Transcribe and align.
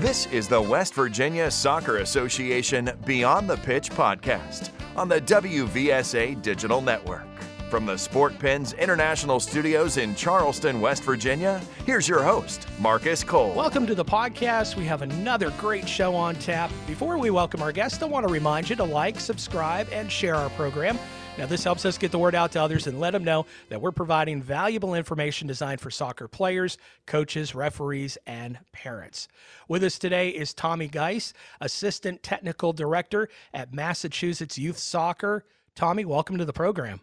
This 0.00 0.24
is 0.28 0.48
the 0.48 0.58
West 0.58 0.94
Virginia 0.94 1.50
Soccer 1.50 1.98
Association 1.98 2.90
Beyond 3.04 3.50
the 3.50 3.58
Pitch 3.58 3.90
podcast 3.90 4.70
on 4.96 5.10
the 5.10 5.20
WVSA 5.20 6.40
Digital 6.40 6.80
Network. 6.80 7.26
From 7.68 7.84
the 7.84 7.98
Sport 7.98 8.38
Pens 8.38 8.72
International 8.72 9.38
Studios 9.38 9.98
in 9.98 10.14
Charleston, 10.14 10.80
West 10.80 11.04
Virginia, 11.04 11.60
here's 11.84 12.08
your 12.08 12.22
host, 12.22 12.66
Marcus 12.78 13.22
Cole. 13.22 13.52
Welcome 13.52 13.86
to 13.88 13.94
the 13.94 14.02
podcast. 14.04 14.74
We 14.74 14.86
have 14.86 15.02
another 15.02 15.50
great 15.58 15.86
show 15.86 16.14
on 16.14 16.34
tap. 16.36 16.70
Before 16.86 17.18
we 17.18 17.28
welcome 17.28 17.60
our 17.60 17.70
guests, 17.70 18.02
I 18.02 18.06
want 18.06 18.26
to 18.26 18.32
remind 18.32 18.70
you 18.70 18.76
to 18.76 18.84
like, 18.84 19.20
subscribe, 19.20 19.86
and 19.92 20.10
share 20.10 20.34
our 20.34 20.48
program. 20.50 20.98
Now, 21.38 21.46
this 21.46 21.64
helps 21.64 21.86
us 21.86 21.96
get 21.96 22.10
the 22.10 22.18
word 22.18 22.34
out 22.34 22.52
to 22.52 22.62
others 22.62 22.86
and 22.86 23.00
let 23.00 23.12
them 23.12 23.24
know 23.24 23.46
that 23.70 23.80
we're 23.80 23.92
providing 23.92 24.42
valuable 24.42 24.94
information 24.94 25.46
designed 25.48 25.80
for 25.80 25.90
soccer 25.90 26.28
players, 26.28 26.76
coaches, 27.06 27.54
referees, 27.54 28.18
and 28.26 28.58
parents. 28.72 29.26
With 29.66 29.82
us 29.82 29.98
today 29.98 30.30
is 30.30 30.52
Tommy 30.52 30.88
Geis, 30.88 31.32
Assistant 31.60 32.22
Technical 32.22 32.72
Director 32.72 33.28
at 33.54 33.72
Massachusetts 33.72 34.58
Youth 34.58 34.76
Soccer. 34.76 35.46
Tommy, 35.74 36.04
welcome 36.04 36.36
to 36.36 36.44
the 36.44 36.52
program. 36.52 37.00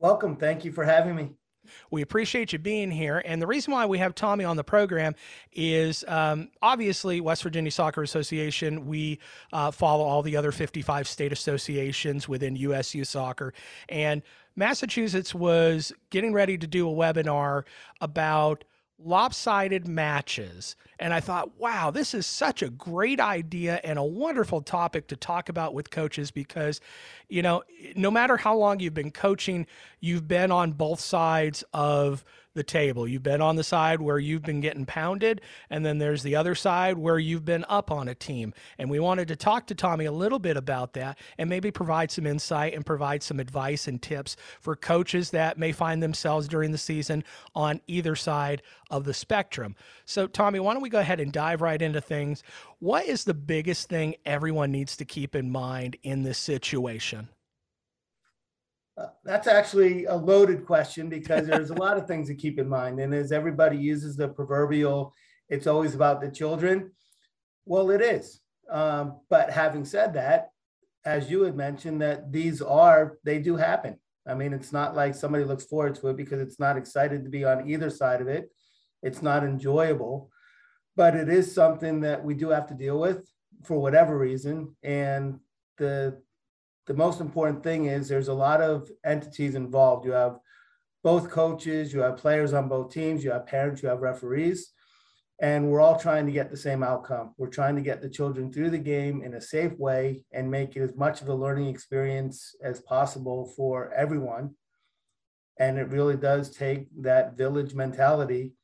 Welcome. 0.00 0.36
Thank 0.36 0.64
you 0.64 0.72
for 0.72 0.84
having 0.84 1.14
me. 1.14 1.30
We 1.90 2.02
appreciate 2.02 2.52
you 2.52 2.58
being 2.58 2.90
here. 2.90 3.22
And 3.24 3.40
the 3.40 3.46
reason 3.46 3.72
why 3.72 3.86
we 3.86 3.98
have 3.98 4.14
Tommy 4.14 4.44
on 4.44 4.56
the 4.56 4.64
program 4.64 5.14
is 5.52 6.04
um, 6.08 6.48
obviously 6.62 7.20
West 7.20 7.42
Virginia 7.42 7.70
Soccer 7.70 8.02
Association. 8.02 8.86
We 8.86 9.18
uh, 9.52 9.70
follow 9.70 10.04
all 10.04 10.22
the 10.22 10.36
other 10.36 10.52
55 10.52 11.08
state 11.08 11.32
associations 11.32 12.28
within 12.28 12.56
US 12.56 12.94
Youth 12.94 13.08
Soccer. 13.08 13.52
And 13.88 14.22
Massachusetts 14.56 15.34
was 15.34 15.92
getting 16.10 16.32
ready 16.32 16.58
to 16.58 16.66
do 16.66 16.88
a 16.88 16.92
webinar 16.92 17.64
about 18.00 18.64
lopsided 19.04 19.86
matches. 19.86 20.76
And 20.98 21.14
I 21.14 21.20
thought, 21.20 21.58
wow, 21.58 21.90
this 21.90 22.14
is 22.14 22.26
such 22.26 22.62
a 22.62 22.70
great 22.70 23.20
idea 23.20 23.80
and 23.82 23.98
a 23.98 24.04
wonderful 24.04 24.60
topic 24.60 25.08
to 25.08 25.16
talk 25.16 25.48
about 25.48 25.74
with 25.74 25.90
coaches 25.90 26.30
because, 26.30 26.80
you 27.28 27.42
know, 27.42 27.62
no 27.96 28.10
matter 28.10 28.36
how 28.36 28.56
long 28.56 28.80
you've 28.80 28.94
been 28.94 29.10
coaching, 29.10 29.66
you've 30.00 30.28
been 30.28 30.50
on 30.50 30.72
both 30.72 31.00
sides 31.00 31.64
of 31.72 32.24
the 32.60 32.64
table. 32.64 33.08
You've 33.08 33.22
been 33.22 33.40
on 33.40 33.56
the 33.56 33.64
side 33.64 34.02
where 34.02 34.18
you've 34.18 34.42
been 34.42 34.60
getting 34.60 34.84
pounded, 34.84 35.40
and 35.70 35.82
then 35.82 35.96
there's 35.96 36.22
the 36.22 36.36
other 36.36 36.54
side 36.54 36.98
where 36.98 37.18
you've 37.18 37.46
been 37.46 37.64
up 37.70 37.90
on 37.90 38.06
a 38.06 38.14
team. 38.14 38.52
And 38.76 38.90
we 38.90 39.00
wanted 39.00 39.28
to 39.28 39.36
talk 39.36 39.66
to 39.68 39.74
Tommy 39.74 40.04
a 40.04 40.12
little 40.12 40.38
bit 40.38 40.58
about 40.58 40.92
that 40.92 41.18
and 41.38 41.48
maybe 41.48 41.70
provide 41.70 42.10
some 42.10 42.26
insight 42.26 42.74
and 42.74 42.84
provide 42.84 43.22
some 43.22 43.40
advice 43.40 43.88
and 43.88 44.02
tips 44.02 44.36
for 44.60 44.76
coaches 44.76 45.30
that 45.30 45.56
may 45.56 45.72
find 45.72 46.02
themselves 46.02 46.48
during 46.48 46.70
the 46.70 46.76
season 46.76 47.24
on 47.54 47.80
either 47.86 48.14
side 48.14 48.60
of 48.90 49.04
the 49.04 49.14
spectrum. 49.14 49.74
So, 50.04 50.26
Tommy, 50.26 50.60
why 50.60 50.74
don't 50.74 50.82
we 50.82 50.90
go 50.90 51.00
ahead 51.00 51.18
and 51.18 51.32
dive 51.32 51.62
right 51.62 51.80
into 51.80 52.02
things? 52.02 52.42
What 52.78 53.06
is 53.06 53.24
the 53.24 53.32
biggest 53.32 53.88
thing 53.88 54.16
everyone 54.26 54.70
needs 54.70 54.98
to 54.98 55.06
keep 55.06 55.34
in 55.34 55.50
mind 55.50 55.96
in 56.02 56.24
this 56.24 56.36
situation? 56.36 57.30
That's 59.24 59.46
actually 59.46 60.04
a 60.06 60.14
loaded 60.14 60.66
question 60.66 61.08
because 61.08 61.46
there's 61.46 61.70
a 61.70 61.74
lot 61.74 61.96
of 61.96 62.06
things 62.06 62.28
to 62.28 62.34
keep 62.34 62.58
in 62.58 62.68
mind. 62.68 63.00
And 63.00 63.14
as 63.14 63.32
everybody 63.32 63.76
uses 63.76 64.16
the 64.16 64.28
proverbial, 64.28 65.14
it's 65.48 65.66
always 65.66 65.94
about 65.94 66.20
the 66.20 66.30
children. 66.30 66.92
Well, 67.66 67.90
it 67.90 68.00
is. 68.00 68.40
Um, 68.70 69.20
but 69.28 69.50
having 69.50 69.84
said 69.84 70.14
that, 70.14 70.50
as 71.04 71.30
you 71.30 71.42
had 71.42 71.56
mentioned, 71.56 72.02
that 72.02 72.30
these 72.30 72.60
are, 72.62 73.18
they 73.24 73.38
do 73.38 73.56
happen. 73.56 73.98
I 74.26 74.34
mean, 74.34 74.52
it's 74.52 74.72
not 74.72 74.94
like 74.94 75.14
somebody 75.14 75.44
looks 75.44 75.64
forward 75.64 75.94
to 75.96 76.08
it 76.08 76.16
because 76.16 76.40
it's 76.40 76.60
not 76.60 76.76
excited 76.76 77.24
to 77.24 77.30
be 77.30 77.44
on 77.44 77.68
either 77.68 77.90
side 77.90 78.20
of 78.20 78.28
it. 78.28 78.50
It's 79.02 79.22
not 79.22 79.44
enjoyable, 79.44 80.30
but 80.94 81.16
it 81.16 81.28
is 81.28 81.54
something 81.54 82.00
that 82.02 82.22
we 82.22 82.34
do 82.34 82.50
have 82.50 82.66
to 82.68 82.74
deal 82.74 83.00
with 83.00 83.26
for 83.64 83.78
whatever 83.78 84.18
reason. 84.18 84.76
And 84.82 85.40
the 85.78 86.20
the 86.90 86.96
most 86.96 87.20
important 87.20 87.62
thing 87.62 87.84
is 87.84 88.08
there's 88.08 88.26
a 88.26 88.34
lot 88.34 88.60
of 88.60 88.90
entities 89.04 89.54
involved. 89.54 90.04
You 90.04 90.10
have 90.10 90.40
both 91.04 91.30
coaches, 91.30 91.92
you 91.92 92.00
have 92.00 92.16
players 92.16 92.52
on 92.52 92.68
both 92.68 92.92
teams, 92.92 93.22
you 93.22 93.30
have 93.30 93.46
parents, 93.46 93.80
you 93.80 93.88
have 93.88 94.00
referees, 94.00 94.72
and 95.40 95.70
we're 95.70 95.80
all 95.80 95.96
trying 95.96 96.26
to 96.26 96.32
get 96.32 96.50
the 96.50 96.56
same 96.56 96.82
outcome. 96.82 97.32
We're 97.38 97.46
trying 97.46 97.76
to 97.76 97.80
get 97.80 98.02
the 98.02 98.08
children 98.08 98.52
through 98.52 98.70
the 98.70 98.78
game 98.78 99.22
in 99.22 99.34
a 99.34 99.40
safe 99.40 99.78
way 99.78 100.24
and 100.32 100.50
make 100.50 100.74
it 100.74 100.82
as 100.82 100.96
much 100.96 101.22
of 101.22 101.28
a 101.28 101.34
learning 101.34 101.68
experience 101.68 102.56
as 102.60 102.80
possible 102.80 103.52
for 103.54 103.92
everyone. 103.92 104.56
And 105.60 105.78
it 105.78 105.90
really 105.90 106.16
does 106.16 106.50
take 106.50 106.88
that 107.02 107.36
village 107.36 107.72
mentality 107.72 108.54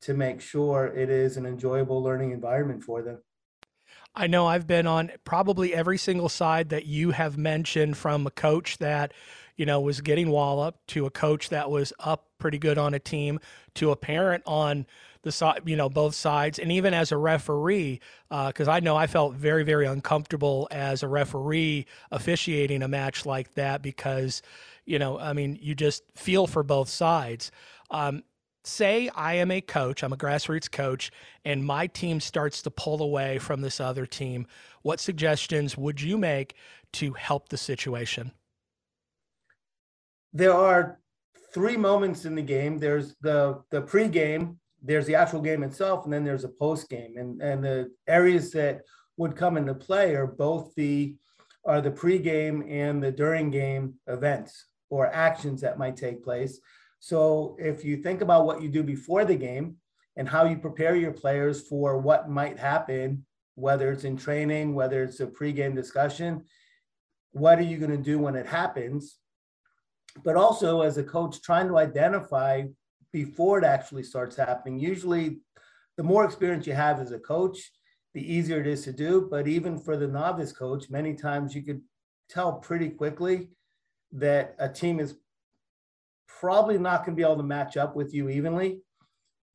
to 0.00 0.14
make 0.14 0.40
sure 0.40 0.86
it 0.88 1.08
is 1.08 1.36
an 1.36 1.46
enjoyable 1.46 2.02
learning 2.02 2.32
environment 2.32 2.82
for 2.82 3.00
them. 3.00 3.20
I 4.14 4.26
know 4.26 4.46
I've 4.46 4.66
been 4.66 4.86
on 4.86 5.12
probably 5.24 5.74
every 5.74 5.98
single 5.98 6.28
side 6.28 6.70
that 6.70 6.86
you 6.86 7.12
have 7.12 7.38
mentioned 7.38 7.96
from 7.96 8.26
a 8.26 8.30
coach 8.30 8.78
that, 8.78 9.12
you 9.56 9.66
know, 9.66 9.80
was 9.80 10.00
getting 10.00 10.30
walloped 10.30 10.86
to 10.88 11.06
a 11.06 11.10
coach 11.10 11.50
that 11.50 11.70
was 11.70 11.92
up 12.00 12.26
pretty 12.38 12.58
good 12.58 12.78
on 12.78 12.94
a 12.94 12.98
team 12.98 13.38
to 13.74 13.90
a 13.90 13.96
parent 13.96 14.42
on 14.46 14.86
the 15.22 15.30
side, 15.30 15.62
you 15.66 15.76
know, 15.76 15.88
both 15.88 16.14
sides. 16.14 16.58
And 16.58 16.72
even 16.72 16.94
as 16.94 17.12
a 17.12 17.16
referee, 17.16 18.00
because 18.28 18.68
uh, 18.68 18.72
I 18.72 18.80
know 18.80 18.96
I 18.96 19.06
felt 19.06 19.34
very, 19.34 19.62
very 19.62 19.86
uncomfortable 19.86 20.66
as 20.70 21.02
a 21.02 21.08
referee 21.08 21.86
officiating 22.10 22.82
a 22.82 22.88
match 22.88 23.26
like 23.26 23.54
that 23.54 23.82
because, 23.82 24.42
you 24.86 24.98
know, 24.98 25.18
I 25.18 25.34
mean, 25.34 25.58
you 25.60 25.74
just 25.74 26.02
feel 26.16 26.46
for 26.46 26.62
both 26.62 26.88
sides. 26.88 27.52
Um, 27.90 28.22
say 28.64 29.08
I 29.14 29.34
am 29.34 29.50
a 29.50 29.60
coach, 29.60 30.02
I'm 30.02 30.12
a 30.12 30.16
grassroots 30.16 30.70
coach, 30.70 31.10
and 31.44 31.64
my 31.64 31.86
team 31.86 32.20
starts 32.20 32.62
to 32.62 32.70
pull 32.70 33.02
away 33.02 33.38
from 33.38 33.60
this 33.60 33.80
other 33.80 34.06
team, 34.06 34.46
what 34.82 35.00
suggestions 35.00 35.76
would 35.76 36.00
you 36.00 36.18
make 36.18 36.54
to 36.94 37.12
help 37.12 37.48
the 37.48 37.56
situation? 37.56 38.32
There 40.32 40.54
are 40.54 41.00
three 41.52 41.76
moments 41.76 42.24
in 42.24 42.34
the 42.34 42.42
game. 42.42 42.78
There's 42.78 43.16
the 43.20 43.62
the 43.70 43.82
pregame, 43.82 44.56
there's 44.82 45.06
the 45.06 45.14
actual 45.14 45.40
game 45.40 45.62
itself, 45.62 46.04
and 46.04 46.12
then 46.12 46.24
there's 46.24 46.44
a 46.44 46.48
post 46.48 46.88
game. 46.88 47.16
And 47.16 47.40
and 47.42 47.64
the 47.64 47.90
areas 48.06 48.52
that 48.52 48.82
would 49.16 49.36
come 49.36 49.56
into 49.56 49.74
play 49.74 50.14
are 50.14 50.26
both 50.26 50.74
the 50.76 51.16
are 51.64 51.80
the 51.80 51.90
pregame 51.90 52.70
and 52.70 53.02
the 53.02 53.12
during 53.12 53.50
game 53.50 53.94
events 54.06 54.66
or 54.88 55.06
actions 55.08 55.60
that 55.60 55.78
might 55.78 55.96
take 55.96 56.22
place. 56.22 56.60
So 57.00 57.56
if 57.58 57.84
you 57.84 57.96
think 57.96 58.20
about 58.20 58.44
what 58.44 58.62
you 58.62 58.68
do 58.68 58.82
before 58.82 59.24
the 59.24 59.34
game 59.34 59.76
and 60.16 60.28
how 60.28 60.44
you 60.44 60.58
prepare 60.58 60.94
your 60.94 61.12
players 61.12 61.66
for 61.66 61.98
what 61.98 62.28
might 62.28 62.58
happen, 62.58 63.24
whether 63.54 63.90
it's 63.90 64.04
in 64.04 64.16
training, 64.16 64.74
whether 64.74 65.02
it's 65.02 65.18
a 65.20 65.26
pregame 65.26 65.74
discussion, 65.74 66.44
what 67.32 67.58
are 67.58 67.62
you 67.62 67.78
going 67.78 67.90
to 67.90 67.96
do 67.96 68.18
when 68.18 68.34
it 68.34 68.46
happens? 68.46 69.16
But 70.24 70.36
also 70.36 70.82
as 70.82 70.98
a 70.98 71.02
coach, 71.02 71.40
trying 71.40 71.68
to 71.68 71.78
identify 71.78 72.64
before 73.12 73.58
it 73.58 73.64
actually 73.64 74.02
starts 74.02 74.36
happening. 74.36 74.78
Usually, 74.78 75.38
the 75.96 76.02
more 76.02 76.24
experience 76.24 76.66
you 76.66 76.74
have 76.74 77.00
as 77.00 77.12
a 77.12 77.18
coach, 77.18 77.58
the 78.12 78.32
easier 78.32 78.60
it 78.60 78.66
is 78.66 78.84
to 78.84 78.92
do. 78.92 79.26
But 79.30 79.48
even 79.48 79.78
for 79.78 79.96
the 79.96 80.08
novice 80.08 80.52
coach, 80.52 80.90
many 80.90 81.14
times 81.14 81.54
you 81.54 81.62
could 81.62 81.80
tell 82.28 82.54
pretty 82.54 82.90
quickly 82.90 83.48
that 84.12 84.54
a 84.58 84.68
team 84.68 85.00
is 85.00 85.14
probably 86.40 86.78
not 86.78 87.04
going 87.04 87.14
to 87.14 87.20
be 87.20 87.22
able 87.22 87.36
to 87.36 87.42
match 87.42 87.76
up 87.76 87.94
with 87.94 88.14
you 88.14 88.30
evenly. 88.30 88.80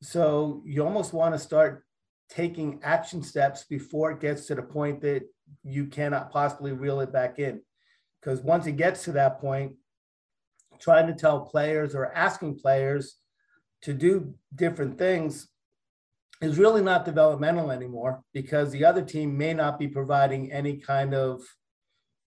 So 0.02 0.62
you 0.64 0.84
almost 0.84 1.12
want 1.12 1.34
to 1.34 1.38
start 1.38 1.84
taking 2.30 2.78
action 2.84 3.24
steps 3.24 3.64
before 3.64 4.12
it 4.12 4.20
gets 4.20 4.46
to 4.46 4.54
the 4.54 4.62
point 4.62 5.00
that 5.00 5.22
you 5.64 5.86
cannot 5.86 6.30
possibly 6.30 6.72
reel 6.72 7.00
it 7.00 7.12
back 7.12 7.40
in. 7.40 7.60
Because 8.20 8.40
once 8.40 8.66
it 8.66 8.76
gets 8.76 9.02
to 9.04 9.12
that 9.12 9.40
point, 9.40 9.72
trying 10.78 11.08
to 11.08 11.14
tell 11.14 11.40
players 11.40 11.94
or 11.94 12.12
asking 12.14 12.58
players 12.58 13.16
to 13.82 13.92
do 13.92 14.34
different 14.54 14.96
things 14.96 15.48
is 16.40 16.58
really 16.58 16.82
not 16.82 17.04
developmental 17.04 17.72
anymore 17.72 18.22
because 18.32 18.70
the 18.70 18.84
other 18.84 19.02
team 19.02 19.36
may 19.36 19.54
not 19.54 19.78
be 19.78 19.88
providing 19.88 20.52
any 20.52 20.76
kind 20.76 21.14
of 21.14 21.42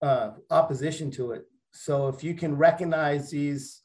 uh, 0.02 0.32
opposition 0.50 1.12
to 1.12 1.32
it. 1.32 1.46
So 1.72 2.08
if 2.08 2.24
you 2.24 2.34
can 2.34 2.58
recognize 2.58 3.30
these 3.30 3.81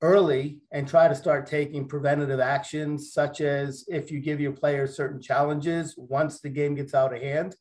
early 0.00 0.58
and 0.72 0.86
try 0.86 1.08
to 1.08 1.14
start 1.14 1.46
taking 1.46 1.88
preventative 1.88 2.40
actions, 2.40 3.12
such 3.12 3.40
as 3.40 3.84
if 3.88 4.10
you 4.10 4.20
give 4.20 4.40
your 4.40 4.52
players 4.52 4.96
certain 4.96 5.20
challenges 5.20 5.94
once 5.96 6.40
the 6.40 6.48
game 6.48 6.74
gets 6.74 6.94
out 6.94 7.14
of 7.14 7.22
hand. 7.22 7.56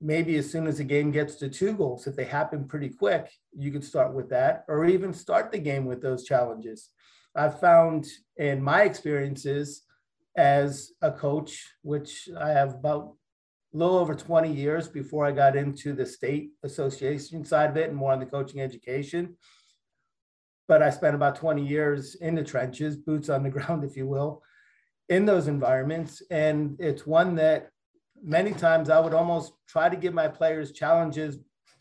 Maybe 0.00 0.36
as 0.36 0.50
soon 0.50 0.66
as 0.66 0.78
the 0.78 0.84
game 0.84 1.10
gets 1.10 1.34
to 1.36 1.48
two 1.48 1.74
goals, 1.74 2.06
if 2.06 2.16
they 2.16 2.24
happen 2.24 2.66
pretty 2.66 2.88
quick, 2.88 3.30
you 3.56 3.70
could 3.70 3.84
start 3.84 4.14
with 4.14 4.30
that, 4.30 4.64
or 4.68 4.86
even 4.86 5.12
start 5.12 5.52
the 5.52 5.58
game 5.58 5.84
with 5.84 6.00
those 6.00 6.24
challenges. 6.24 6.88
I've 7.34 7.60
found 7.60 8.06
in 8.36 8.62
my 8.62 8.82
experiences 8.82 9.82
as 10.36 10.92
a 11.02 11.12
coach, 11.12 11.68
which 11.82 12.28
I 12.38 12.50
have 12.50 12.74
about 12.74 13.14
a 13.74 13.76
little 13.76 13.98
over 13.98 14.14
20 14.14 14.52
years 14.52 14.88
before 14.88 15.26
I 15.26 15.32
got 15.32 15.56
into 15.56 15.92
the 15.92 16.06
state 16.06 16.52
association 16.62 17.44
side 17.44 17.70
of 17.70 17.76
it 17.76 17.88
and 17.88 17.96
more 17.96 18.12
on 18.12 18.20
the 18.20 18.26
coaching 18.26 18.60
education 18.60 19.36
but 20.70 20.84
I 20.84 20.90
spent 20.90 21.16
about 21.16 21.34
20 21.34 21.66
years 21.66 22.14
in 22.14 22.36
the 22.36 22.44
trenches, 22.44 22.96
boots 22.96 23.28
on 23.28 23.42
the 23.42 23.50
ground, 23.56 23.82
if 23.82 23.96
you 23.96 24.06
will, 24.06 24.40
in 25.08 25.26
those 25.26 25.48
environments. 25.48 26.22
And 26.30 26.76
it's 26.78 27.04
one 27.04 27.34
that 27.34 27.70
many 28.22 28.52
times 28.52 28.88
I 28.88 29.00
would 29.00 29.12
almost 29.12 29.52
try 29.66 29.88
to 29.88 29.96
give 29.96 30.14
my 30.14 30.28
players 30.28 30.70
challenges 30.70 31.38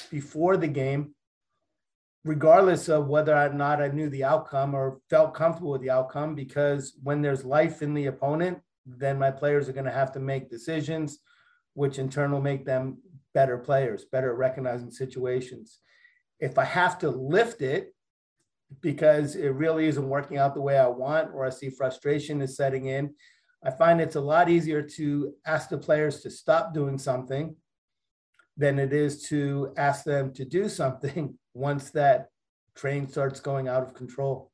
before 0.10 0.58
the 0.58 0.68
game, 0.68 1.14
regardless 2.26 2.90
of 2.90 3.08
whether 3.08 3.38
or 3.38 3.54
not 3.54 3.80
I 3.80 3.90
knew 3.90 4.10
the 4.10 4.24
outcome 4.24 4.74
or 4.74 5.02
felt 5.08 5.36
comfortable 5.36 5.74
with 5.74 5.82
the 5.82 5.92
outcome, 5.92 6.34
because 6.34 6.94
when 7.04 7.22
there's 7.22 7.46
life 7.46 7.84
in 7.84 7.94
the 7.94 8.08
opponent, 8.08 8.58
then 8.88 9.20
my 9.20 9.30
players 9.30 9.70
are 9.70 9.74
going 9.74 9.86
to 9.86 9.92
have 9.92 10.14
to 10.14 10.20
make 10.20 10.50
decisions, 10.50 11.20
which 11.76 12.00
in 12.00 12.10
turn 12.10 12.32
will 12.32 12.42
make 12.42 12.66
them 12.66 12.98
better 13.36 13.60
players, 13.60 14.06
better 14.06 14.32
at 14.32 14.38
recognizing 14.40 14.90
situations. 14.90 15.78
If 16.40 16.58
I 16.58 16.64
have 16.64 16.98
to 17.00 17.12
lift 17.12 17.62
it 17.62 17.94
because 18.82 19.36
it 19.36 19.50
really 19.50 19.88
isn't 19.88 20.08
working 20.08 20.38
out 20.38 20.54
the 20.54 20.62
way 20.62 20.78
I 20.78 20.88
want, 20.88 21.32
or 21.34 21.46
I 21.46 21.50
see 21.50 21.70
frustration 21.70 22.42
is 22.42 22.56
setting 22.56 22.86
in, 22.86 23.14
I 23.64 23.72
find 23.72 24.00
it's 24.00 24.16
a 24.16 24.22
lot 24.22 24.50
easier 24.50 24.82
to 24.82 25.34
ask 25.46 25.70
the 25.70 25.78
players 25.78 26.22
to 26.22 26.30
stop 26.30 26.74
doing 26.74 26.98
something 26.98 27.56
than 28.56 28.80
it 28.80 28.94
is 28.94 29.24
to 29.30 29.74
ask 29.78 30.04
them 30.04 30.34
to 30.34 30.46
do 30.46 30.70
something 30.70 31.38
once 31.54 31.90
that 31.92 32.28
train 32.76 33.08
starts 33.08 33.40
going 33.40 33.68
out 33.68 33.84
of 33.84 33.94
control. 33.94 34.52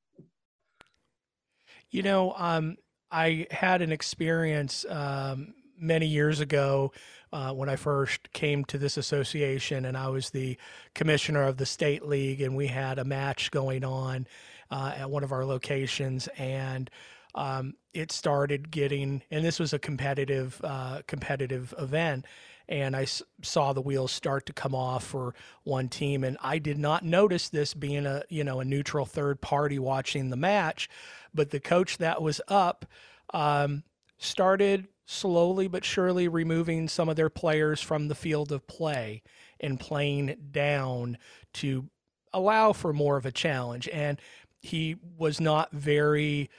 You 1.91 2.03
know, 2.03 2.33
um, 2.37 2.77
I 3.11 3.47
had 3.51 3.81
an 3.81 3.91
experience 3.91 4.85
um, 4.89 5.53
many 5.77 6.05
years 6.07 6.39
ago 6.39 6.91
uh, 7.33 7.51
when 7.51 7.69
I 7.69 7.75
first 7.75 8.31
came 8.31 8.63
to 8.65 8.77
this 8.77 8.97
association, 8.97 9.85
and 9.85 9.97
I 9.97 10.07
was 10.07 10.29
the 10.29 10.57
commissioner 10.93 11.43
of 11.43 11.57
the 11.57 11.65
state 11.65 12.05
league, 12.05 12.41
and 12.41 12.55
we 12.55 12.67
had 12.67 12.99
a 12.99 13.03
match 13.03 13.51
going 13.51 13.83
on 13.83 14.27
uh, 14.71 14.93
at 14.97 15.09
one 15.09 15.23
of 15.23 15.31
our 15.31 15.45
locations, 15.45 16.27
and 16.37 16.89
um, 17.35 17.75
it 17.93 18.11
started 18.11 18.71
getting, 18.71 19.21
and 19.29 19.43
this 19.43 19.59
was 19.59 19.73
a 19.73 19.79
competitive 19.79 20.61
uh, 20.63 21.01
competitive 21.07 21.73
event, 21.77 22.25
and 22.69 22.95
I 22.95 23.03
s- 23.03 23.21
saw 23.41 23.73
the 23.73 23.81
wheels 23.81 24.11
start 24.11 24.45
to 24.45 24.53
come 24.53 24.73
off 24.73 25.03
for 25.03 25.35
one 25.63 25.89
team, 25.89 26.23
and 26.23 26.37
I 26.41 26.59
did 26.59 26.77
not 26.77 27.03
notice 27.03 27.49
this 27.49 27.73
being 27.73 28.05
a 28.05 28.23
you 28.29 28.43
know 28.43 28.61
a 28.61 28.65
neutral 28.65 29.05
third 29.05 29.41
party 29.41 29.77
watching 29.77 30.29
the 30.29 30.37
match, 30.37 30.89
but 31.33 31.49
the 31.49 31.59
coach 31.59 31.97
that 31.97 32.21
was 32.21 32.39
up 32.47 32.85
um, 33.33 33.83
started 34.17 34.87
slowly 35.05 35.67
but 35.67 35.85
surely 35.85 36.27
removing 36.27 36.87
some 36.87 37.09
of 37.09 37.15
their 37.15 37.29
players 37.29 37.81
from 37.81 38.07
the 38.07 38.15
field 38.15 38.51
of 38.51 38.65
play 38.67 39.21
and 39.59 39.79
playing 39.79 40.35
down 40.51 41.17
to 41.53 41.89
allow 42.33 42.73
for 42.73 42.91
more 42.91 43.17
of 43.17 43.25
a 43.25 43.31
challenge, 43.31 43.87
and 43.89 44.19
he 44.59 44.95
was 45.17 45.39
not 45.39 45.71
very 45.71 46.49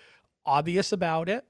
obvious 0.45 0.93
about 0.93 1.29
it. 1.29 1.45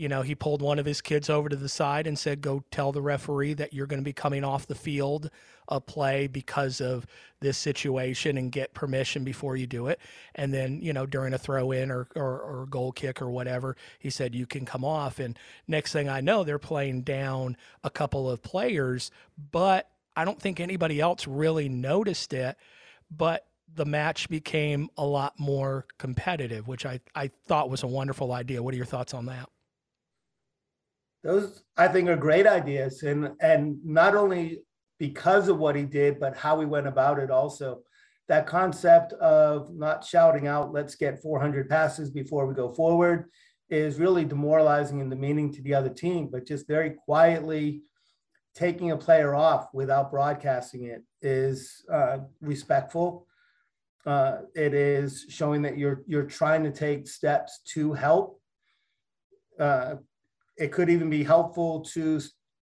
You 0.00 0.08
know, 0.08 0.22
he 0.22 0.34
pulled 0.34 0.62
one 0.62 0.78
of 0.78 0.86
his 0.86 1.02
kids 1.02 1.28
over 1.28 1.50
to 1.50 1.56
the 1.56 1.68
side 1.68 2.06
and 2.06 2.18
said, 2.18 2.40
Go 2.40 2.64
tell 2.70 2.90
the 2.90 3.02
referee 3.02 3.52
that 3.54 3.74
you're 3.74 3.86
going 3.86 4.00
to 4.00 4.04
be 4.04 4.14
coming 4.14 4.44
off 4.44 4.66
the 4.66 4.74
field 4.74 5.28
of 5.68 5.84
play 5.84 6.26
because 6.26 6.80
of 6.80 7.06
this 7.40 7.58
situation 7.58 8.38
and 8.38 8.50
get 8.50 8.72
permission 8.72 9.24
before 9.24 9.56
you 9.56 9.66
do 9.66 9.88
it. 9.88 10.00
And 10.34 10.54
then, 10.54 10.80
you 10.80 10.94
know, 10.94 11.04
during 11.04 11.34
a 11.34 11.38
throw 11.38 11.70
in 11.70 11.90
or, 11.90 12.08
or, 12.16 12.40
or 12.40 12.66
goal 12.70 12.92
kick 12.92 13.20
or 13.20 13.30
whatever, 13.30 13.76
he 13.98 14.08
said, 14.08 14.34
You 14.34 14.46
can 14.46 14.64
come 14.64 14.86
off. 14.86 15.18
And 15.18 15.38
next 15.68 15.92
thing 15.92 16.08
I 16.08 16.22
know, 16.22 16.44
they're 16.44 16.58
playing 16.58 17.02
down 17.02 17.58
a 17.84 17.90
couple 17.90 18.30
of 18.30 18.42
players, 18.42 19.10
but 19.52 19.90
I 20.16 20.24
don't 20.24 20.40
think 20.40 20.60
anybody 20.60 20.98
else 20.98 21.26
really 21.26 21.68
noticed 21.68 22.32
it. 22.32 22.56
But 23.14 23.46
the 23.74 23.84
match 23.84 24.30
became 24.30 24.88
a 24.96 25.04
lot 25.04 25.38
more 25.38 25.84
competitive, 25.98 26.66
which 26.68 26.86
I, 26.86 27.00
I 27.14 27.30
thought 27.46 27.68
was 27.68 27.82
a 27.82 27.86
wonderful 27.86 28.32
idea. 28.32 28.62
What 28.62 28.72
are 28.72 28.78
your 28.78 28.86
thoughts 28.86 29.12
on 29.12 29.26
that? 29.26 29.50
Those 31.22 31.62
I 31.76 31.88
think 31.88 32.08
are 32.08 32.16
great 32.16 32.46
ideas, 32.46 33.02
and 33.02 33.32
and 33.40 33.84
not 33.84 34.14
only 34.14 34.62
because 34.98 35.48
of 35.48 35.58
what 35.58 35.76
he 35.76 35.84
did, 35.84 36.20
but 36.20 36.36
how 36.36 36.60
he 36.60 36.66
went 36.66 36.86
about 36.86 37.18
it. 37.18 37.30
Also, 37.30 37.82
that 38.28 38.46
concept 38.46 39.12
of 39.14 39.72
not 39.74 40.04
shouting 40.04 40.46
out, 40.46 40.72
"Let's 40.72 40.94
get 40.94 41.22
400 41.22 41.68
passes 41.68 42.10
before 42.10 42.46
we 42.46 42.54
go 42.54 42.68
forward," 42.70 43.30
is 43.68 44.00
really 44.00 44.24
demoralizing 44.24 45.00
and 45.00 45.10
demeaning 45.10 45.52
to 45.52 45.62
the 45.62 45.74
other 45.74 45.90
team. 45.90 46.28
But 46.28 46.46
just 46.46 46.66
very 46.66 46.90
quietly 46.90 47.82
taking 48.54 48.90
a 48.90 48.96
player 48.96 49.34
off 49.34 49.68
without 49.72 50.10
broadcasting 50.10 50.84
it 50.84 51.02
is 51.22 51.84
uh, 51.92 52.18
respectful 52.40 53.26
uh, 54.06 54.38
it 54.54 54.74
is 54.74 55.26
showing 55.28 55.62
that 55.62 55.76
you're 55.76 56.02
you're 56.06 56.24
trying 56.24 56.64
to 56.64 56.70
take 56.70 57.06
steps 57.06 57.60
to 57.64 57.92
help. 57.92 58.40
Uh, 59.58 59.96
it 60.56 60.72
could 60.72 60.90
even 60.90 61.10
be 61.10 61.24
helpful 61.24 61.80
to 61.80 62.20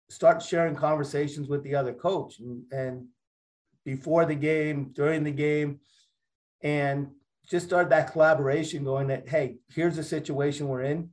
start 0.10 0.42
sharing 0.42 0.76
conversations 0.76 1.48
with 1.48 1.64
the 1.64 1.76
other 1.76 1.94
coach 1.94 2.40
and, 2.40 2.64
and 2.72 3.06
before 3.86 4.26
the 4.26 4.36
game, 4.36 4.92
during 4.94 5.24
the 5.24 5.32
game, 5.32 5.80
and 6.62 7.08
just 7.50 7.66
start 7.66 7.90
that 7.90 8.12
collaboration 8.12 8.84
going 8.84 9.08
that 9.08 9.28
hey, 9.28 9.58
here's 9.70 9.96
the 9.96 10.04
situation 10.04 10.68
we're 10.68 10.84
in. 10.84 11.10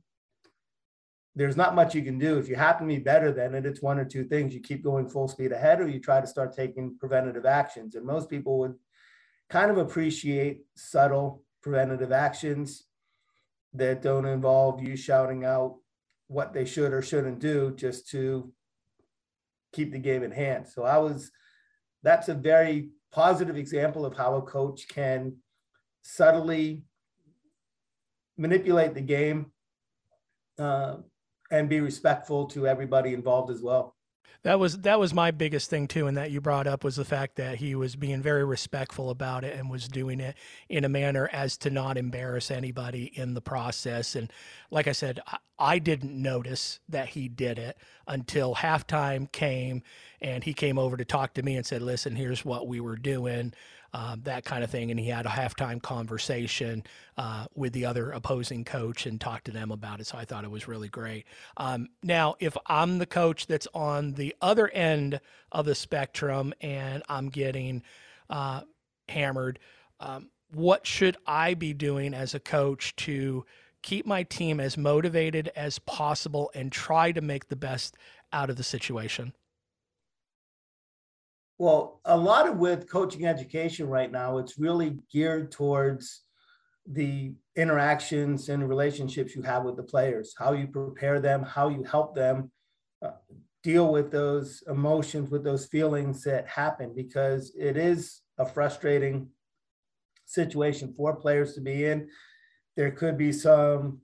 There's 1.35 1.57
not 1.57 1.75
much 1.75 1.95
you 1.95 2.01
can 2.01 2.17
do. 2.17 2.37
If 2.37 2.47
you 2.47 2.55
happen 2.55 2.87
to 2.87 2.95
be 2.95 3.01
better 3.01 3.31
than 3.31 3.55
it, 3.55 3.65
it's 3.65 3.81
one 3.81 3.99
or 3.99 4.05
two 4.05 4.23
things. 4.25 4.53
You 4.53 4.61
keep 4.61 4.83
going 4.83 5.09
full 5.09 5.27
speed 5.27 5.51
ahead, 5.51 5.81
or 5.81 5.87
you 5.87 5.99
try 5.99 6.21
to 6.21 6.27
start 6.27 6.55
taking 6.55 6.97
preventative 6.97 7.45
actions. 7.45 7.95
And 7.95 8.05
most 8.05 8.29
people 8.29 8.59
would 8.59 8.75
kind 9.49 9.71
of 9.71 9.77
appreciate 9.77 10.61
subtle 10.75 11.43
preventative 11.61 12.11
actions 12.11 12.83
that 13.73 14.01
don't 14.01 14.25
involve 14.25 14.81
you 14.81 14.95
shouting 14.95 15.43
out 15.45 15.75
what 16.27 16.53
they 16.53 16.65
should 16.65 16.93
or 16.93 17.01
shouldn't 17.01 17.39
do 17.39 17.73
just 17.75 18.09
to 18.09 18.51
keep 19.73 19.91
the 19.91 19.99
game 19.99 20.23
in 20.23 20.31
hand. 20.31 20.67
So 20.67 20.83
I 20.83 20.97
was, 20.97 21.31
that's 22.03 22.29
a 22.29 22.33
very 22.33 22.89
positive 23.11 23.57
example 23.57 24.05
of 24.05 24.15
how 24.15 24.35
a 24.35 24.41
coach 24.41 24.87
can 24.87 25.37
subtly 26.01 26.83
manipulate 28.37 28.93
the 28.93 29.01
game 29.01 29.51
uh, 30.59 30.97
and 31.51 31.69
be 31.69 31.79
respectful 31.79 32.47
to 32.47 32.67
everybody 32.67 33.13
involved 33.13 33.51
as 33.51 33.61
well. 33.61 33.94
That 34.43 34.59
was 34.59 34.79
that 34.79 34.99
was 34.99 35.13
my 35.13 35.31
biggest 35.31 35.69
thing 35.69 35.87
too, 35.87 36.07
and 36.07 36.17
that 36.17 36.31
you 36.31 36.41
brought 36.41 36.67
up 36.67 36.83
was 36.83 36.95
the 36.95 37.05
fact 37.05 37.35
that 37.37 37.57
he 37.57 37.75
was 37.75 37.95
being 37.95 38.21
very 38.21 38.45
respectful 38.45 39.09
about 39.09 39.43
it 39.43 39.57
and 39.57 39.69
was 39.69 39.87
doing 39.87 40.19
it 40.19 40.35
in 40.69 40.83
a 40.83 40.89
manner 40.89 41.29
as 41.33 41.57
to 41.57 41.69
not 41.69 41.97
embarrass 41.97 42.51
anybody 42.51 43.11
in 43.15 43.33
the 43.33 43.41
process. 43.41 44.15
And 44.15 44.31
like 44.69 44.87
I 44.87 44.91
said, 44.91 45.19
I, 45.27 45.37
I 45.57 45.79
didn't 45.79 46.21
notice 46.21 46.79
that 46.89 47.09
he 47.09 47.27
did 47.27 47.57
it 47.57 47.77
until 48.07 48.55
halftime 48.55 49.31
came, 49.31 49.81
and 50.21 50.43
he 50.43 50.53
came 50.53 50.77
over 50.77 50.97
to 50.97 51.05
talk 51.05 51.33
to 51.35 51.43
me 51.43 51.55
and 51.55 51.65
said, 51.65 51.81
"Listen, 51.81 52.15
here's 52.15 52.45
what 52.45 52.67
we 52.67 52.79
were 52.79 52.97
doing." 52.97 53.53
Um, 53.93 54.21
that 54.23 54.45
kind 54.45 54.63
of 54.63 54.69
thing. 54.69 54.91
And 54.91 54.99
he 54.99 55.09
had 55.09 55.25
a 55.25 55.29
halftime 55.29 55.81
conversation 55.81 56.83
uh, 57.17 57.45
with 57.55 57.73
the 57.73 57.85
other 57.85 58.11
opposing 58.11 58.65
coach 58.65 59.05
and 59.05 59.19
talked 59.19 59.45
to 59.45 59.51
them 59.51 59.71
about 59.71 59.99
it. 59.99 60.07
So 60.07 60.17
I 60.17 60.25
thought 60.25 60.43
it 60.43 60.51
was 60.51 60.67
really 60.67 60.89
great. 60.89 61.25
Um, 61.57 61.89
now, 62.03 62.35
if 62.39 62.57
I'm 62.65 62.97
the 62.97 63.05
coach 63.05 63.47
that's 63.47 63.67
on 63.73 64.13
the 64.13 64.35
other 64.41 64.67
end 64.69 65.19
of 65.51 65.65
the 65.65 65.75
spectrum 65.75 66.53
and 66.61 67.03
I'm 67.07 67.29
getting 67.29 67.83
uh, 68.29 68.61
hammered, 69.09 69.59
um, 69.99 70.29
what 70.51 70.85
should 70.85 71.17
I 71.25 71.53
be 71.53 71.73
doing 71.73 72.13
as 72.13 72.33
a 72.33 72.39
coach 72.39 72.95
to 72.97 73.45
keep 73.81 74.05
my 74.05 74.23
team 74.23 74.59
as 74.59 74.77
motivated 74.77 75.51
as 75.55 75.79
possible 75.79 76.51
and 76.55 76.71
try 76.71 77.11
to 77.11 77.21
make 77.21 77.49
the 77.49 77.55
best 77.55 77.95
out 78.33 78.49
of 78.49 78.55
the 78.55 78.63
situation? 78.63 79.33
Well, 81.57 82.01
a 82.03 82.17
lot 82.17 82.47
of 82.47 82.57
with 82.57 82.89
coaching 82.89 83.25
education 83.25 83.87
right 83.87 84.11
now, 84.11 84.39
it's 84.39 84.59
really 84.59 84.99
geared 85.11 85.51
towards 85.51 86.21
the 86.85 87.33
interactions 87.55 88.49
and 88.49 88.67
relationships 88.67 89.35
you 89.35 89.41
have 89.43 89.63
with 89.63 89.77
the 89.77 89.83
players, 89.83 90.35
how 90.37 90.51
you 90.51 90.67
prepare 90.67 91.19
them, 91.19 91.43
how 91.43 91.69
you 91.69 91.83
help 91.83 92.13
them 92.13 92.51
uh, 93.01 93.11
deal 93.63 93.91
with 93.91 94.11
those 94.11 94.63
emotions, 94.67 95.31
with 95.31 95.43
those 95.43 95.65
feelings 95.65 96.23
that 96.23 96.47
happen, 96.47 96.93
because 96.93 97.53
it 97.57 97.77
is 97.77 98.21
a 98.37 98.45
frustrating 98.45 99.29
situation 100.25 100.93
for 100.95 101.15
players 101.15 101.53
to 101.53 101.61
be 101.61 101.85
in. 101.85 102.09
There 102.75 102.91
could 102.91 103.17
be 103.17 103.31
some 103.31 104.01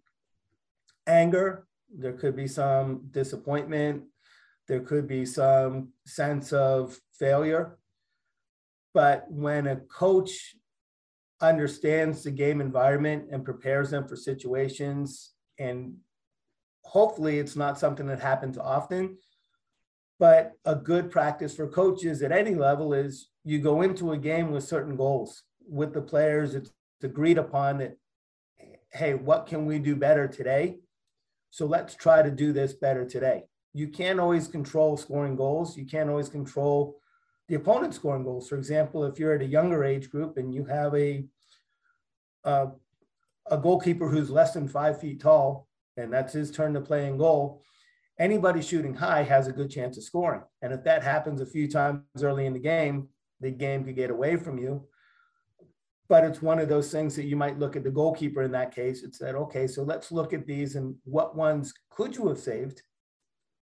anger, 1.06 1.68
there 1.94 2.14
could 2.14 2.36
be 2.36 2.48
some 2.48 3.10
disappointment, 3.12 4.04
there 4.72 4.80
could 4.80 5.06
be 5.06 5.26
some 5.26 5.90
sense 6.06 6.54
of 6.54 6.98
failure. 7.20 7.78
But 8.94 9.26
when 9.30 9.68
a 9.68 9.76
coach 9.76 10.56
understands 11.42 12.24
the 12.24 12.32
game 12.32 12.62
environment 12.62 13.26
and 13.34 13.44
prepares 13.44 13.90
them 13.90 14.08
for 14.08 14.16
situations, 14.16 15.34
and 15.60 15.96
hopefully 16.86 17.38
it's 17.38 17.58
not 17.58 17.80
something 17.80 18.08
that 18.08 18.22
happens 18.22 18.58
often, 18.58 19.18
but 20.20 20.54
a 20.64 20.74
good 20.74 21.12
practice 21.12 21.54
for 21.54 21.68
coaches 21.68 22.22
at 22.22 22.32
any 22.32 22.56
level 22.56 22.94
is 22.94 23.28
you 23.44 23.60
go 23.60 23.82
into 23.82 24.14
a 24.14 24.18
game 24.18 24.52
with 24.52 24.64
certain 24.64 24.96
goals 24.96 25.44
with 25.68 25.94
the 25.94 26.02
players. 26.02 26.56
It's 26.56 26.72
agreed 27.04 27.38
upon 27.38 27.80
that, 27.80 27.98
hey, 28.94 29.16
what 29.16 29.48
can 29.48 29.66
we 29.66 29.80
do 29.80 29.98
better 29.98 30.30
today? 30.30 30.78
So 31.50 31.66
let's 31.66 31.94
try 31.94 32.22
to 32.22 32.32
do 32.32 32.54
this 32.54 32.72
better 32.72 33.04
today 33.04 33.44
you 33.74 33.88
can't 33.88 34.20
always 34.20 34.48
control 34.48 34.98
scoring 34.98 35.36
goals. 35.36 35.78
You 35.78 35.86
can't 35.86 36.10
always 36.10 36.30
control 36.30 36.98
the 37.48 37.56
opponent 37.56 37.94
scoring 37.94 38.24
goals. 38.24 38.48
For 38.48 38.58
example, 38.58 39.04
if 39.06 39.20
you're 39.20 39.34
at 39.34 39.42
a 39.42 39.46
younger 39.46 39.84
age 39.84 40.10
group 40.10 40.38
and 40.38 40.54
you 40.54 40.66
have 40.66 40.96
a 40.96 41.26
a 42.44 43.58
goalkeeper 43.58 44.08
who's 44.08 44.30
less 44.30 44.54
than 44.54 44.68
five 44.68 45.00
feet 45.00 45.20
tall, 45.20 45.68
and 45.98 46.12
that's 46.12 46.34
his 46.34 46.52
turn 46.52 46.74
to 46.74 46.82
play 46.82 47.08
in 47.08 47.18
goal, 47.18 47.62
anybody 48.18 48.62
shooting 48.62 48.96
high 48.96 49.24
has 49.24 49.48
a 49.48 49.52
good 49.52 49.70
chance 49.70 49.98
of 49.98 50.04
scoring. 50.04 50.42
And 50.62 50.74
if 50.74 50.84
that 50.86 51.04
happens 51.04 51.42
a 51.42 51.46
few 51.46 51.68
times 51.70 52.02
early 52.22 52.46
in 52.46 52.54
the 52.54 52.60
game, 52.60 53.10
the 53.42 53.52
game 53.52 53.84
could 53.84 53.96
get 53.96 54.10
away 54.10 54.38
from 54.38 54.58
you. 54.58 54.88
But 56.08 56.24
it's 56.24 56.42
one 56.42 56.60
of 56.60 56.70
those 56.70 56.92
things 56.92 57.16
that 57.16 57.26
you 57.26 57.36
might 57.36 57.60
look 57.60 57.76
at 57.76 57.84
the 57.84 57.92
goalkeeper 57.92 58.42
in 58.42 58.52
that 58.52 58.74
case. 58.74 59.04
It 59.04 59.16
said, 59.16 59.36
okay, 59.36 59.68
so 59.68 59.84
let's 59.84 60.12
look 60.12 60.34
at 60.34 60.46
these 60.46 60.76
and 60.76 60.96
what 61.04 61.36
ones 61.36 61.74
could 61.90 62.16
you 62.16 62.28
have 62.28 62.40
saved? 62.40 62.82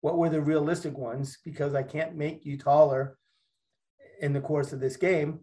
What 0.06 0.20
were 0.20 0.30
the 0.30 0.40
realistic 0.40 0.96
ones? 0.96 1.40
Because 1.44 1.74
I 1.74 1.82
can't 1.82 2.16
make 2.16 2.46
you 2.46 2.60
taller 2.60 3.18
in 4.22 4.34
the 4.34 4.40
course 4.40 4.72
of 4.72 4.80
this 4.80 4.98
game. 4.98 5.40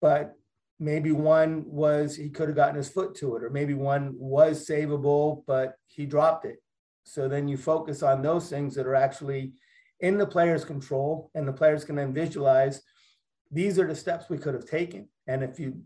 But 0.00 0.34
maybe 0.78 1.10
one 1.10 1.64
was 1.66 2.14
he 2.14 2.30
could 2.30 2.46
have 2.48 2.54
gotten 2.54 2.76
his 2.76 2.88
foot 2.88 3.16
to 3.16 3.34
it, 3.34 3.42
or 3.42 3.50
maybe 3.50 3.74
one 3.74 4.14
was 4.18 4.64
savable, 4.68 5.42
but 5.48 5.74
he 5.88 6.06
dropped 6.06 6.44
it. 6.44 6.62
So 7.02 7.26
then 7.26 7.48
you 7.48 7.56
focus 7.56 8.04
on 8.04 8.22
those 8.22 8.48
things 8.48 8.76
that 8.76 8.86
are 8.86 8.94
actually 8.94 9.54
in 9.98 10.16
the 10.16 10.26
player's 10.26 10.64
control, 10.64 11.32
and 11.34 11.48
the 11.48 11.52
players 11.52 11.84
can 11.84 11.96
then 11.96 12.14
visualize 12.14 12.80
these 13.50 13.80
are 13.80 13.88
the 13.88 13.96
steps 13.96 14.30
we 14.30 14.38
could 14.38 14.54
have 14.54 14.70
taken. 14.70 15.08
And 15.26 15.42
if 15.42 15.58
you 15.58 15.82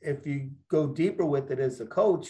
if 0.00 0.24
you 0.24 0.52
go 0.70 0.86
deeper 0.86 1.24
with 1.24 1.50
it 1.50 1.58
as 1.58 1.80
a 1.80 1.86
coach, 1.86 2.28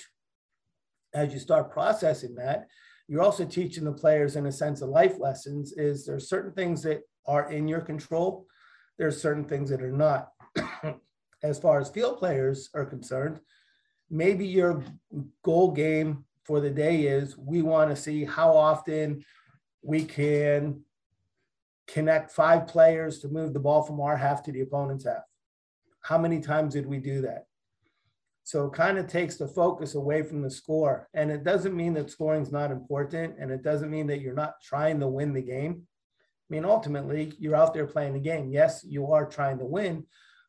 as 1.13 1.35
you 1.35 1.41
start 1.41 1.73
processing 1.73 2.37
that, 2.37 2.69
you're 3.09 3.23
also 3.23 3.45
teaching 3.45 3.85
the 3.85 3.93
players 3.93 4.37
in 4.37 4.47
a 4.47 4.53
sense 4.53 4.81
of 4.81 4.89
life 4.89 5.19
lessons 5.19 5.73
is 5.73 6.07
there's 6.07 6.29
certain 6.29 6.53
things 6.53 6.83
that 6.83 7.03
are 7.27 7.51
in 7.51 7.69
your 7.69 7.81
control. 7.81 8.47
There's 8.99 9.21
certain 9.21 9.45
things 9.45 9.71
that 9.71 9.83
are 9.83 9.93
not. 9.93 10.31
As 11.43 11.59
far 11.59 11.79
as 11.79 11.91
field 11.91 12.19
players 12.19 12.71
are 12.75 12.87
concerned 12.87 13.41
maybe 14.11 14.47
your 14.47 14.83
goal 15.43 15.73
game 15.73 16.25
for 16.45 16.61
the 16.61 16.71
day 16.71 17.03
is 17.03 17.37
we 17.37 17.63
want 17.63 17.91
to 17.91 17.97
see 17.97 18.25
how 18.25 18.57
often 18.57 19.25
we 19.83 20.05
can 20.05 20.81
connect 21.87 22.31
five 22.31 22.67
players 22.67 23.19
to 23.19 23.29
move 23.29 23.53
the 23.53 23.61
ball 23.61 23.83
from 23.83 24.01
our 24.01 24.17
half 24.17 24.43
to 24.43 24.53
the 24.53 24.61
opponent's 24.61 25.05
half. 25.05 25.25
How 26.01 26.19
many 26.19 26.41
times 26.41 26.75
did 26.75 26.87
we 26.87 26.99
do 26.99 27.23
that 27.23 27.47
so 28.47 28.67
it 28.67 28.75
kind 28.75 28.99
of 28.99 29.07
takes 29.07 29.37
the 29.37 29.49
focus 29.49 29.95
away 29.95 30.23
from 30.23 30.43
the 30.43 30.51
score. 30.51 31.09
And 31.15 31.31
it 31.31 31.45
doesn't 31.45 31.75
mean 31.75 31.95
that 31.95 32.11
scoring 32.11 32.43
is 32.43 32.53
not 32.53 32.71
important. 32.71 33.37
And 33.39 33.51
it 33.51 33.63
doesn't 33.63 33.91
mean 33.91 34.07
that 34.09 34.21
you're 34.21 34.35
not 34.35 34.61
trying 34.63 35.01
to 35.01 35.09
win 35.09 35.33
the 35.33 35.41
game. 35.41 35.83
I 35.83 36.49
mean, 36.51 36.67
ultimately, 36.67 37.33
you're 37.39 37.57
out 37.57 37.73
there 37.73 37.87
playing 37.87 38.13
the 38.13 38.19
game. 38.19 38.51
Yes, 38.51 38.85
you 38.87 39.11
are 39.13 39.25
trying 39.25 39.59
to 39.61 39.65
win, 39.65 40.05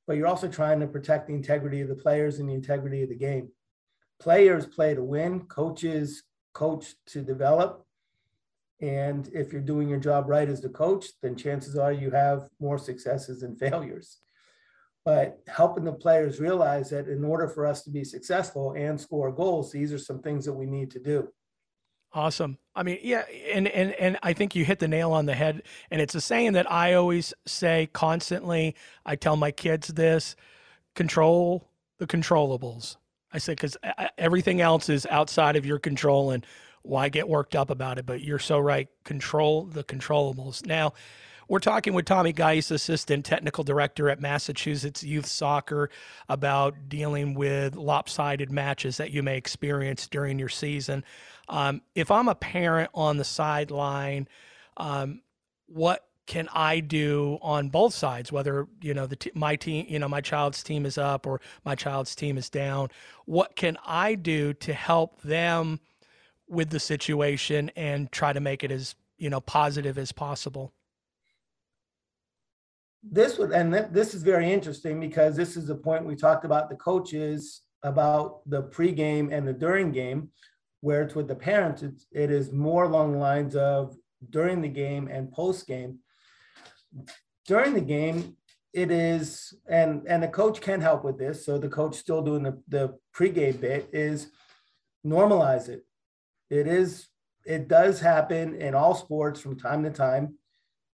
but 0.05 0.17
you're 0.17 0.27
also 0.27 0.49
trying 0.49 0.81
to 0.81 0.87
protect 0.87 1.27
the 1.27 1.33
integrity 1.33 1.79
of 1.79 1.87
the 1.87 1.95
players 1.95 2.39
and 2.39 2.49
the 2.49 2.53
integrity 2.53 3.01
of 3.01 3.07
the 3.07 3.15
game. 3.15 3.49
Players 4.19 4.65
play 4.65 4.93
to 4.93 5.03
win, 5.03 5.45
coaches 5.45 6.23
coach 6.53 6.95
to 7.07 7.21
develop. 7.21 7.85
And 8.81 9.29
if 9.33 9.53
you're 9.53 9.61
doing 9.61 9.87
your 9.87 9.99
job 9.99 10.27
right 10.27 10.49
as 10.49 10.59
the 10.59 10.67
coach, 10.67 11.05
then 11.21 11.37
chances 11.37 11.77
are 11.77 11.93
you 11.93 12.11
have 12.11 12.49
more 12.59 12.77
successes 12.77 13.39
than 13.39 13.55
failures 13.69 14.19
but 15.05 15.39
helping 15.47 15.83
the 15.83 15.93
players 15.93 16.39
realize 16.39 16.89
that 16.89 17.07
in 17.07 17.24
order 17.24 17.47
for 17.47 17.65
us 17.65 17.83
to 17.83 17.91
be 17.91 18.03
successful 18.03 18.74
and 18.75 19.00
score 19.00 19.31
goals, 19.31 19.71
these 19.71 19.93
are 19.93 20.00
some 20.00 20.19
things 20.19 20.43
that 20.45 20.53
we 20.53 20.65
need 20.65 20.89
to 20.91 21.00
do. 21.00 21.29
Awesome. 22.12 22.57
I 22.74 22.83
mean, 22.83 23.00
yeah, 23.03 23.24
and 23.53 23.67
and 23.67 23.91
and 23.93 24.17
I 24.24 24.33
think 24.33 24.55
you 24.55 24.65
hit 24.65 24.79
the 24.79 24.88
nail 24.88 25.12
on 25.12 25.25
the 25.25 25.33
head. 25.33 25.63
And 25.91 26.01
it's 26.01 26.15
a 26.15 26.21
saying 26.21 26.53
that 26.53 26.69
I 26.71 26.93
always 26.93 27.33
say 27.45 27.89
constantly. 27.93 28.75
I 29.05 29.15
tell 29.15 29.35
my 29.35 29.51
kids 29.51 29.89
this: 29.89 30.35
control 30.95 31.69
the 32.00 32.07
controllables. 32.07 32.95
I 33.33 33.38
say 33.38 33.51
because 33.51 33.77
uh, 33.83 33.91
uh, 33.97 34.07
everything 34.17 34.62
else 34.62 34.88
is 34.88 35.05
outside 35.07 35.57
of 35.57 35.65
your 35.65 35.77
control, 35.77 36.31
and 36.31 36.45
why 36.83 37.09
get 37.09 37.27
worked 37.27 37.55
up 37.55 37.69
about 37.69 38.00
it? 38.00 38.05
But 38.05 38.21
you're 38.21 38.39
so 38.39 38.59
right. 38.59 38.88
Control 39.03 39.65
the 39.65 39.83
controllables. 39.83 40.65
Now, 40.65 40.93
we're 41.47 41.59
talking 41.59 41.93
with 41.93 42.05
Tommy 42.05 42.33
Geis, 42.33 42.71
assistant 42.71 43.25
technical 43.25 43.63
director 43.63 44.09
at 44.09 44.19
Massachusetts 44.19 45.03
Youth 45.03 45.27
Soccer, 45.27 45.89
about 46.27 46.89
dealing 46.89 47.33
with 47.33 47.75
lopsided 47.75 48.51
matches 48.51 48.97
that 48.97 49.11
you 49.11 49.21
may 49.21 49.37
experience 49.37 50.07
during 50.07 50.39
your 50.39 50.49
season. 50.49 51.03
Um, 51.47 51.81
if 51.93 52.09
I'm 52.09 52.27
a 52.27 52.35
parent 52.35 52.89
on 52.93 53.17
the 53.17 53.23
sideline, 53.23 54.27
um, 54.77 55.21
what 55.67 56.05
can 56.25 56.49
I 56.53 56.79
do 56.79 57.37
on 57.41 57.69
both 57.69 57.93
sides? 57.93 58.31
Whether 58.31 58.67
you 58.81 58.93
know 58.93 59.05
the 59.05 59.15
t- 59.15 59.31
my 59.35 59.55
team, 59.55 59.85
you 59.87 59.99
know 59.99 60.07
my 60.07 60.21
child's 60.21 60.63
team 60.63 60.85
is 60.85 60.97
up 60.97 61.27
or 61.27 61.39
my 61.63 61.75
child's 61.75 62.15
team 62.15 62.37
is 62.37 62.49
down. 62.49 62.89
What 63.25 63.55
can 63.55 63.77
I 63.85 64.15
do 64.15 64.53
to 64.53 64.73
help 64.73 65.21
them 65.21 65.79
with 66.47 66.69
the 66.69 66.79
situation 66.79 67.71
and 67.75 68.11
try 68.11 68.33
to 68.33 68.39
make 68.39 68.63
it 68.63 68.71
as 68.71 68.95
you 69.17 69.29
know 69.29 69.39
positive 69.39 69.97
as 69.97 70.11
possible? 70.11 70.73
This 73.12 73.38
would 73.38 73.51
and 73.51 73.74
this 73.74 74.13
is 74.13 74.24
very 74.24 74.51
interesting 74.51 75.00
because 75.00 75.35
this 75.35 75.55
is 75.55 75.67
the 75.67 75.75
point 75.75 76.05
we 76.05 76.15
talked 76.15 76.45
about 76.45 76.69
the 76.69 76.75
coaches 76.75 77.62
about 77.83 78.41
the 78.50 78.63
pregame 78.63 79.31
and 79.31 79.47
the 79.47 79.53
during 79.53 79.91
game 79.91 80.29
where 80.81 81.03
it's 81.03 81.15
with 81.15 81.27
the 81.27 81.35
parents 81.35 81.83
it's, 81.83 82.07
it 82.12 82.31
is 82.31 82.51
more 82.51 82.85
along 82.85 83.12
the 83.12 83.17
lines 83.17 83.55
of 83.55 83.95
during 84.29 84.62
the 84.62 84.67
game 84.67 85.07
and 85.07 85.31
post 85.31 85.67
game 85.67 86.00
during 87.47 87.74
the 87.74 87.81
game 87.81 88.35
it 88.74 88.89
is 88.91 89.53
and 89.69 90.05
and 90.07 90.24
the 90.24 90.27
coach 90.27 90.59
can 90.59 90.81
help 90.81 91.03
with 91.03 91.17
this 91.17 91.45
so 91.45 91.57
the 91.57 91.69
coach 91.69 91.95
still 91.95 92.21
doing 92.21 92.43
the, 92.43 92.62
the 92.67 92.97
pregame 93.15 93.59
bit 93.59 93.88
is 93.93 94.31
normalize 95.05 95.69
it. 95.69 95.85
It 96.50 96.67
is 96.67 97.07
it 97.45 97.67
does 97.67 98.00
happen 98.00 98.55
in 98.55 98.74
all 98.74 98.95
sports 98.95 99.39
from 99.39 99.57
time 99.57 99.83
to 99.83 99.91
time 99.91 100.35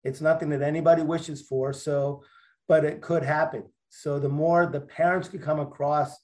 it's 0.04 0.22
nothing 0.22 0.50
that 0.50 0.62
anybody 0.62 1.02
wishes 1.02 1.42
for. 1.42 1.74
So, 1.74 2.24
but 2.68 2.86
it 2.86 3.02
could 3.02 3.24
happen. 3.24 3.64
So 3.90 4.20
the 4.20 4.30
more 4.30 4.66
the 4.66 4.82
parents 4.82 5.28
could 5.28 5.42
come 5.42 5.60
across 5.60 6.16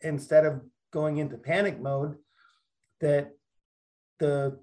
instead 0.00 0.44
of 0.44 0.60
going 0.92 1.18
into 1.18 1.38
panic 1.38 1.80
mode, 1.80 2.16
that 3.00 3.30
the 4.18 4.58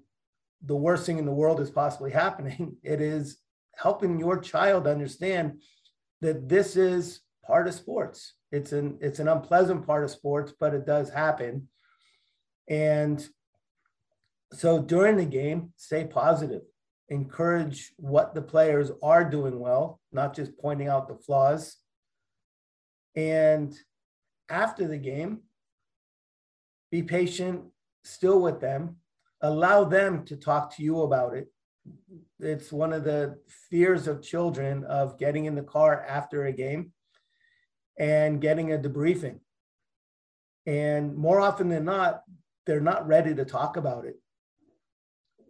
the 0.64 0.76
worst 0.76 1.06
thing 1.06 1.18
in 1.18 1.24
the 1.24 1.32
world 1.32 1.60
is 1.60 1.70
possibly 1.70 2.10
happening. 2.24 2.76
It 2.82 3.00
is 3.00 3.38
helping 3.76 4.18
your 4.18 4.38
child 4.38 4.86
understand 4.86 5.62
that 6.20 6.48
this 6.48 6.76
is 6.76 7.20
part 7.46 7.68
of 7.68 7.74
sports. 7.74 8.34
It's 8.52 8.72
an 8.72 8.98
it's 9.00 9.18
an 9.18 9.28
unpleasant 9.28 9.86
part 9.86 10.04
of 10.04 10.10
sports, 10.10 10.52
but 10.58 10.74
it 10.74 10.86
does 10.86 11.10
happen. 11.10 11.68
And 12.68 13.26
so 14.52 14.80
during 14.80 15.16
the 15.16 15.24
game, 15.24 15.72
stay 15.76 16.04
positive 16.04 16.62
encourage 17.08 17.92
what 17.96 18.34
the 18.34 18.42
players 18.42 18.90
are 19.02 19.24
doing 19.24 19.58
well, 19.58 20.00
not 20.12 20.34
just 20.34 20.58
pointing 20.58 20.88
out 20.88 21.08
the 21.08 21.16
flaws. 21.16 21.76
And 23.16 23.74
after 24.48 24.86
the 24.86 24.98
game, 24.98 25.40
be 26.90 27.02
patient 27.02 27.62
still 28.04 28.40
with 28.40 28.60
them, 28.60 28.96
allow 29.40 29.84
them 29.84 30.24
to 30.26 30.36
talk 30.36 30.74
to 30.76 30.82
you 30.82 31.02
about 31.02 31.34
it. 31.34 31.48
It's 32.40 32.72
one 32.72 32.92
of 32.92 33.04
the 33.04 33.38
fears 33.70 34.06
of 34.06 34.22
children 34.22 34.84
of 34.84 35.18
getting 35.18 35.46
in 35.46 35.54
the 35.54 35.62
car 35.62 36.04
after 36.06 36.46
a 36.46 36.52
game 36.52 36.92
and 37.98 38.40
getting 38.40 38.72
a 38.72 38.78
debriefing. 38.78 39.40
And 40.66 41.16
more 41.16 41.40
often 41.40 41.68
than 41.68 41.84
not, 41.84 42.22
they're 42.66 42.80
not 42.80 43.06
ready 43.06 43.34
to 43.34 43.44
talk 43.44 43.76
about 43.76 44.04
it. 44.04 44.16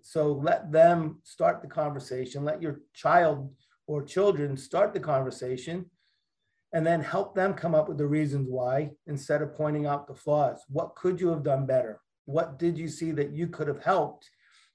So 0.08 0.32
let 0.32 0.72
them 0.72 1.18
start 1.22 1.60
the 1.60 1.68
conversation. 1.68 2.42
Let 2.42 2.62
your 2.62 2.80
child 2.94 3.52
or 3.86 4.02
children 4.02 4.56
start 4.56 4.94
the 4.94 5.00
conversation 5.00 5.84
and 6.72 6.86
then 6.86 7.02
help 7.02 7.34
them 7.34 7.52
come 7.52 7.74
up 7.74 7.90
with 7.90 7.98
the 7.98 8.06
reasons 8.06 8.46
why 8.48 8.92
instead 9.06 9.42
of 9.42 9.54
pointing 9.54 9.84
out 9.84 10.06
the 10.06 10.14
flaws. 10.14 10.62
What 10.70 10.96
could 10.96 11.20
you 11.20 11.28
have 11.28 11.42
done 11.42 11.66
better? 11.66 12.00
What 12.24 12.58
did 12.58 12.78
you 12.78 12.88
see 12.88 13.10
that 13.12 13.32
you 13.32 13.48
could 13.48 13.68
have 13.68 13.84
helped? 13.84 14.30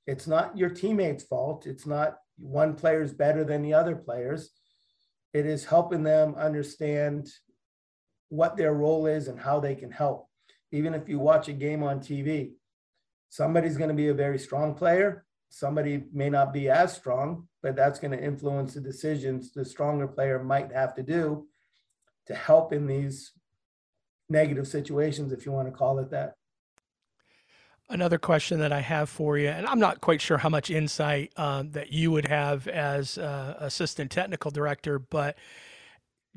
It's 0.05 0.27
not 0.27 0.55
your 0.55 0.69
teammates' 0.69 1.23
fault. 1.23 1.65
It's 1.65 1.87
not 1.87 2.19
one 2.37 2.75
player's 2.75 3.11
better 3.11 3.43
than 3.43 3.63
the 3.63 3.73
other 3.73 3.95
players. 3.95 4.51
It 5.33 5.47
is 5.47 5.65
helping 5.65 6.03
them 6.03 6.35
understand 6.35 7.27
what 8.29 8.55
their 8.55 8.75
role 8.75 9.07
is 9.07 9.27
and 9.29 9.39
how 9.39 9.59
they 9.59 9.73
can 9.73 9.89
help. 9.89 10.27
Even 10.71 10.93
if 10.93 11.09
you 11.09 11.17
watch 11.17 11.47
a 11.47 11.53
game 11.53 11.81
on 11.81 12.01
TV, 12.01 12.51
somebody's 13.33 13.77
going 13.77 13.89
to 13.89 13.95
be 13.95 14.09
a 14.09 14.13
very 14.13 14.37
strong 14.37 14.75
player. 14.75 15.25
Somebody 15.49 16.03
may 16.13 16.29
not 16.29 16.53
be 16.53 16.69
as 16.69 16.95
strong, 16.95 17.47
but 17.63 17.75
that's 17.75 17.97
going 17.97 18.11
to 18.11 18.23
influence 18.23 18.75
the 18.75 18.79
decisions 18.79 19.51
the 19.51 19.65
stronger 19.65 20.07
player 20.07 20.43
might 20.43 20.71
have 20.71 20.93
to 20.95 21.01
do 21.01 21.47
to 22.27 22.35
help 22.35 22.73
in 22.73 22.85
these 22.85 23.31
negative 24.29 24.67
situations, 24.67 25.33
if 25.33 25.47
you 25.47 25.51
want 25.51 25.67
to 25.67 25.71
call 25.71 25.97
it 25.97 26.11
that. 26.11 26.35
Another 27.89 28.19
question 28.19 28.59
that 28.59 28.71
I 28.71 28.81
have 28.81 29.09
for 29.09 29.39
you, 29.39 29.49
and 29.49 29.65
I'm 29.65 29.79
not 29.79 29.99
quite 29.99 30.21
sure 30.21 30.37
how 30.37 30.49
much 30.49 30.69
insight 30.69 31.33
um, 31.35 31.71
that 31.71 31.91
you 31.91 32.11
would 32.11 32.27
have 32.27 32.67
as 32.67 33.17
uh, 33.17 33.55
assistant 33.59 34.11
technical 34.11 34.51
director, 34.51 34.99
but 34.99 35.35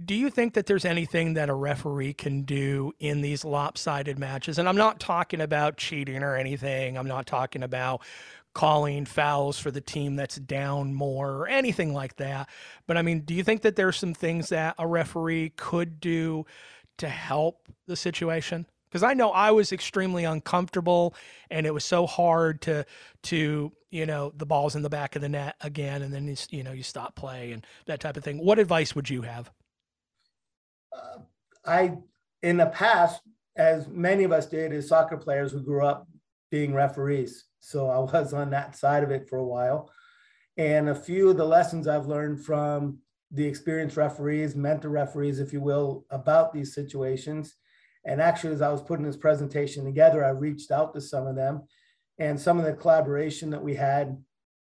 do 0.05 0.15
you 0.15 0.29
think 0.29 0.55
that 0.55 0.67
there's 0.67 0.85
anything 0.85 1.35
that 1.35 1.49
a 1.49 1.55
referee 1.55 2.12
can 2.12 2.43
do 2.43 2.93
in 2.99 3.23
these 3.23 3.45
lopsided 3.45 4.19
matches? 4.19 4.59
And 4.59 4.69
I'm 4.69 4.76
not 4.76 5.00
talking 5.00 5.41
about 5.41 5.79
cheating 5.79 6.23
or 6.23 6.37
anything. 6.37 6.99
I'm 6.99 7.09
not 7.09 7.26
talking 7.26 7.62
about 7.62 8.03
calling 8.53 9.05
fouls 9.05 9.59
for 9.59 9.71
the 9.71 9.81
team 9.81 10.17
that's 10.17 10.37
down 10.37 10.95
more 10.95 11.33
or 11.33 11.49
anything 11.49 11.95
like 11.95 12.17
that. 12.17 12.49
But 12.87 12.97
I 12.97 13.03
mean, 13.03 13.21
do 13.21 13.35
you 13.35 13.43
think 13.43 13.62
that 13.62 13.76
there's 13.76 13.97
some 13.97 14.15
things 14.15 14.50
that 14.50 14.75
a 14.79 14.87
referee 14.87 15.50
could 15.57 16.00
do 16.00 16.45
to 16.99 17.09
help 17.09 17.69
the 17.87 17.97
situation? 17.97 18.67
Because 18.88 19.03
I 19.03 19.15
know 19.15 19.31
I 19.31 19.50
was 19.50 19.73
extremely 19.73 20.25
uncomfortable 20.25 21.15
and 21.50 21.67
it 21.67 21.75
was 21.75 21.85
so 21.85 22.07
hard 22.07 22.61
to 22.62 22.87
to, 23.25 23.73
you 23.91 24.07
know, 24.07 24.33
the 24.37 24.47
ball's 24.47 24.76
in 24.76 24.83
the 24.83 24.88
back 24.91 25.17
of 25.17 25.23
the 25.23 25.29
net 25.29 25.57
again 25.62 26.03
and 26.03 26.12
then 26.12 26.26
you, 26.26 26.37
you 26.50 26.62
know, 26.62 26.73
you 26.73 26.83
stop 26.83 27.15
play 27.15 27.53
and 27.53 27.67
that 27.87 28.00
type 28.00 28.17
of 28.17 28.25
thing. 28.25 28.38
What 28.38 28.59
advice 28.59 28.95
would 28.95 29.11
you 29.11 29.23
have? 29.23 29.50
Uh, 30.97 31.19
I, 31.65 31.97
in 32.43 32.57
the 32.57 32.67
past, 32.67 33.21
as 33.57 33.88
many 33.88 34.25
of 34.25 34.33
us 34.33 34.47
did 34.47 34.73
as 34.73 34.88
soccer 34.88 35.17
players 35.17 35.53
who 35.53 35.62
grew 35.62 35.85
up 35.85 36.07
being 36.50 36.75
referees. 36.75 37.45
So 37.61 37.88
I 37.88 37.99
was 37.99 38.33
on 38.33 38.50
that 38.50 38.76
side 38.76 39.03
of 39.03 39.11
it 39.11 39.29
for 39.29 39.38
a 39.38 39.47
while. 39.47 39.91
And 40.57 40.88
a 40.88 40.95
few 40.95 41.31
of 41.31 41.37
the 41.37 41.45
lessons 41.45 41.88
I've 41.88 42.07
learned 42.07 42.45
from 42.45 42.99
the 43.33 43.45
experienced 43.45 43.97
referees, 43.97 44.55
mentor 44.55 44.88
referees, 44.88 45.41
if 45.41 45.53
you 45.53 45.61
will, 45.61 46.07
about 46.11 46.53
these 46.53 46.75
situations. 46.75 47.55
And 48.05 48.21
actually, 48.21 48.55
as 48.55 48.62
I 48.62 48.71
was 48.71 48.83
putting 48.83 49.05
this 49.05 49.17
presentation 49.17 49.85
together, 49.85 50.25
I 50.25 50.31
reached 50.31 50.71
out 50.71 50.95
to 50.95 51.00
some 51.00 51.26
of 51.26 51.35
them 51.35 51.62
and 52.19 52.41
some 52.41 52.59
of 52.59 52.65
the 52.65 52.73
collaboration 52.73 53.50
that 53.50 53.62
we 53.62 53.75
had 53.75 54.17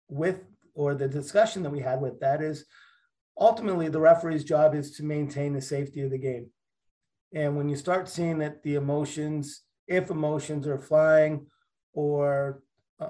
with, 0.09 0.41
or 0.73 0.95
the 0.95 1.07
discussion 1.07 1.63
that 1.63 1.69
we 1.69 1.79
had 1.79 2.01
with 2.01 2.19
that 2.19 2.41
is 2.41 2.65
ultimately 3.39 3.89
the 3.89 3.99
referee's 3.99 4.43
job 4.43 4.75
is 4.75 4.91
to 4.97 5.03
maintain 5.03 5.53
the 5.53 5.61
safety 5.61 6.01
of 6.01 6.11
the 6.11 6.17
game. 6.17 6.49
And 7.33 7.55
when 7.55 7.69
you 7.69 7.75
start 7.75 8.09
seeing 8.09 8.39
that 8.39 8.63
the 8.63 8.75
emotions, 8.75 9.63
if 9.87 10.09
emotions 10.09 10.67
are 10.67 10.79
flying 10.79 11.47
or 11.93 12.63
uh, 12.99 13.09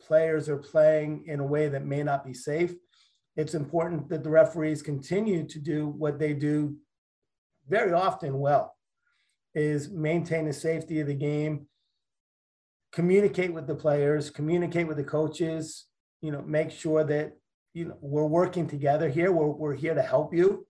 players 0.00 0.48
are 0.48 0.58
playing 0.58 1.24
in 1.26 1.40
a 1.40 1.46
way 1.46 1.68
that 1.68 1.84
may 1.84 2.02
not 2.02 2.24
be 2.24 2.34
safe, 2.34 2.74
it's 3.36 3.54
important 3.54 4.08
that 4.10 4.22
the 4.22 4.30
referees 4.30 4.82
continue 4.82 5.46
to 5.46 5.58
do 5.58 5.86
what 5.86 6.18
they 6.18 6.34
do 6.34 6.76
very 7.68 7.92
often 7.92 8.38
well 8.38 8.74
is 9.54 9.90
maintain 9.90 10.46
the 10.46 10.52
safety 10.52 11.00
of 11.00 11.06
the 11.06 11.14
game 11.14 11.66
communicate 12.92 13.52
with 13.52 13.66
the 13.66 13.74
players 13.74 14.30
communicate 14.30 14.86
with 14.86 14.96
the 14.96 15.04
coaches 15.04 15.86
you 16.20 16.30
know 16.30 16.42
make 16.42 16.70
sure 16.70 17.04
that 17.04 17.32
you 17.74 17.86
know 17.86 17.96
we're 18.00 18.26
working 18.26 18.66
together 18.66 19.08
here. 19.08 19.32
We're, 19.32 19.48
we're 19.48 19.74
here 19.74 19.94
to 19.94 20.02
help 20.02 20.34
you. 20.34 20.66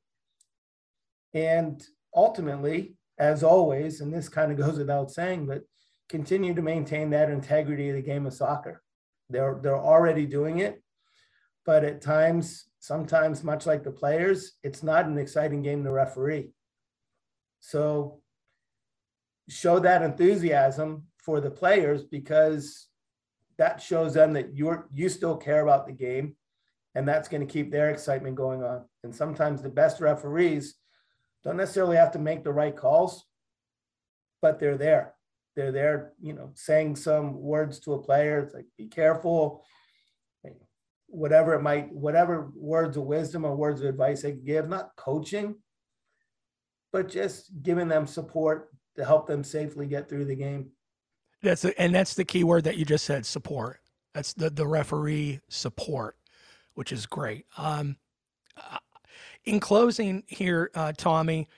And 1.35 1.83
ultimately 2.15 2.97
as 3.19 3.43
always 3.43 4.01
and 4.01 4.13
this 4.13 4.29
kind 4.29 4.53
of 4.53 4.59
goes 4.67 4.79
without 4.79 5.11
saying 5.11 5.47
but 5.47 5.63
continue 6.09 6.55
to 6.55 6.63
maintain 6.63 7.11
that 7.11 7.31
integrity 7.31 7.89
of 7.89 7.97
the 7.97 8.03
game 8.03 8.27
of 8.27 8.35
soccer. 8.35 8.83
They're 9.31 9.59
they're 9.63 9.77
already 9.77 10.27
doing 10.27 10.59
it 10.59 10.83
but 11.65 11.85
at 11.85 12.03
times 12.03 12.67
sometimes 12.81 13.45
much 13.45 13.67
like 13.67 13.85
the 13.85 13.91
players 13.91 14.53
it's 14.63 14.83
not 14.83 15.07
an 15.07 15.19
exciting 15.19 15.63
game 15.63 15.85
to 15.85 15.91
referee. 15.91 16.51
So 17.61 18.21
show 19.49 19.79
that 19.81 20.03
enthusiasm 20.03 21.05
for 21.19 21.41
the 21.41 21.51
players 21.51 22.03
because 22.03 22.89
that 23.59 23.81
shows 23.81 24.15
them 24.15 24.33
that 24.33 24.57
you're 24.57 24.89
you 24.93 25.09
still 25.09 25.37
care 25.37 25.63
about 25.63 25.87
the 25.87 25.93
game 25.93 26.37
and 26.95 27.09
that's 27.09 27.29
going 27.29 27.47
to 27.47 27.53
keep 27.53 27.71
their 27.71 27.91
excitement 27.91 28.37
going 28.37 28.63
on. 28.63 28.85
And 29.03 29.15
sometimes 29.15 29.63
the 29.63 29.69
best 29.69 30.01
referees 30.01 30.75
don't 31.45 31.57
necessarily 31.57 31.97
have 31.97 32.13
to 32.13 32.19
make 32.19 32.45
the 32.45 32.53
right 32.53 32.77
calls, 32.77 33.27
but 34.41 34.61
they're 34.61 34.79
there. 34.79 35.15
They're 35.57 35.73
there, 35.73 36.13
you 36.21 36.33
know, 36.33 36.53
saying 36.55 36.97
some 36.97 37.41
words 37.41 37.81
to 37.81 37.95
a 37.95 38.03
player. 38.03 38.39
It's 38.41 38.55
like, 38.55 38.67
be 38.79 38.87
careful, 38.87 39.65
whatever 41.07 41.55
it 41.55 41.63
might, 41.63 41.93
whatever 41.93 42.51
words 42.55 42.97
of 42.97 43.05
wisdom 43.05 43.45
or 43.45 43.55
words 43.55 43.81
of 43.81 43.87
advice 43.87 44.23
they 44.23 44.33
give, 44.33 44.69
not 44.69 44.97
coaching, 44.97 45.57
but 46.93 47.09
just 47.09 47.51
giving 47.63 47.89
them 47.89 48.07
support 48.07 48.71
to 48.97 49.05
help 49.05 49.27
them 49.27 49.45
safely 49.45 49.87
get 49.87 50.09
through 50.09 50.25
the 50.25 50.35
game. 50.35 50.71
That's 51.43 51.65
a, 51.65 51.79
and 51.81 51.95
that's 51.95 52.15
the 52.15 52.25
key 52.25 52.45
word 52.45 52.65
that 52.65 52.77
you 52.77 52.85
just 52.85 53.05
said, 53.05 53.27
support. 53.27 53.81
That's 54.15 54.33
the 54.35 54.51
the 54.51 54.67
referee 54.67 55.41
support 55.49 56.17
which 56.75 56.93
is 56.93 57.07
great. 57.07 57.47
Um, 57.57 57.97
uh, 58.57 58.79
in 59.45 59.61
closing 59.61 60.23
here, 60.27 60.71
uh, 60.75 60.93
Tommy, 60.97 61.49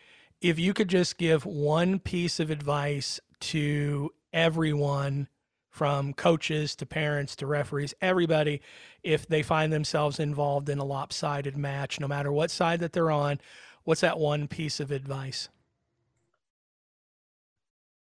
if 0.41 0.59
you 0.59 0.75
could 0.75 0.89
just 0.89 1.19
give 1.19 1.45
one 1.47 1.99
piece 1.99 2.41
of 2.41 2.51
advice 2.51 3.21
to 3.41 4.11
everyone 4.33 5.29
from 5.71 6.13
coaches 6.15 6.77
to 6.77 6.87
parents 6.87 7.35
to 7.37 7.47
referees, 7.47 7.95
everybody, 8.01 8.61
if 9.03 9.27
they 9.27 9.43
find 9.43 9.73
themselves 9.73 10.21
involved 10.21 10.69
in 10.69 10.79
a 10.79 10.85
lopsided 10.85 11.57
match, 11.57 11.99
no 11.99 12.07
matter 12.07 12.31
what 12.31 12.51
side 12.51 12.81
that 12.81 12.93
they're 12.93 13.11
on, 13.11 13.41
what's 13.85 14.01
that 14.01 14.19
one 14.19 14.47
piece 14.47 14.81
of 14.81 14.91
advice? 14.91 15.49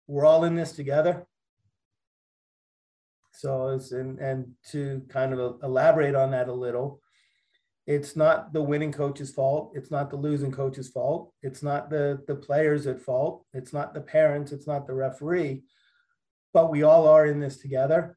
We're 0.06 0.26
all 0.26 0.44
in 0.44 0.54
this 0.54 0.72
together. 0.72 1.26
So, 3.36 3.68
it's 3.68 3.92
and, 3.92 4.18
and 4.18 4.46
to 4.70 5.02
kind 5.08 5.32
of 5.32 5.60
elaborate 5.62 6.14
on 6.14 6.30
that 6.30 6.48
a 6.48 6.52
little, 6.52 7.00
it's 7.86 8.16
not 8.16 8.52
the 8.52 8.62
winning 8.62 8.92
coach's 8.92 9.30
fault. 9.30 9.72
It's 9.74 9.90
not 9.90 10.10
the 10.10 10.16
losing 10.16 10.50
coach's 10.50 10.88
fault. 10.88 11.32
It's 11.42 11.62
not 11.62 11.88
the, 11.88 12.20
the 12.26 12.34
players 12.34 12.86
at 12.86 13.00
fault. 13.00 13.44
It's 13.52 13.72
not 13.72 13.94
the 13.94 14.00
parents. 14.00 14.50
It's 14.50 14.66
not 14.66 14.86
the 14.86 14.94
referee. 14.94 15.62
But 16.52 16.70
we 16.70 16.82
all 16.82 17.06
are 17.06 17.26
in 17.26 17.38
this 17.38 17.58
together. 17.58 18.16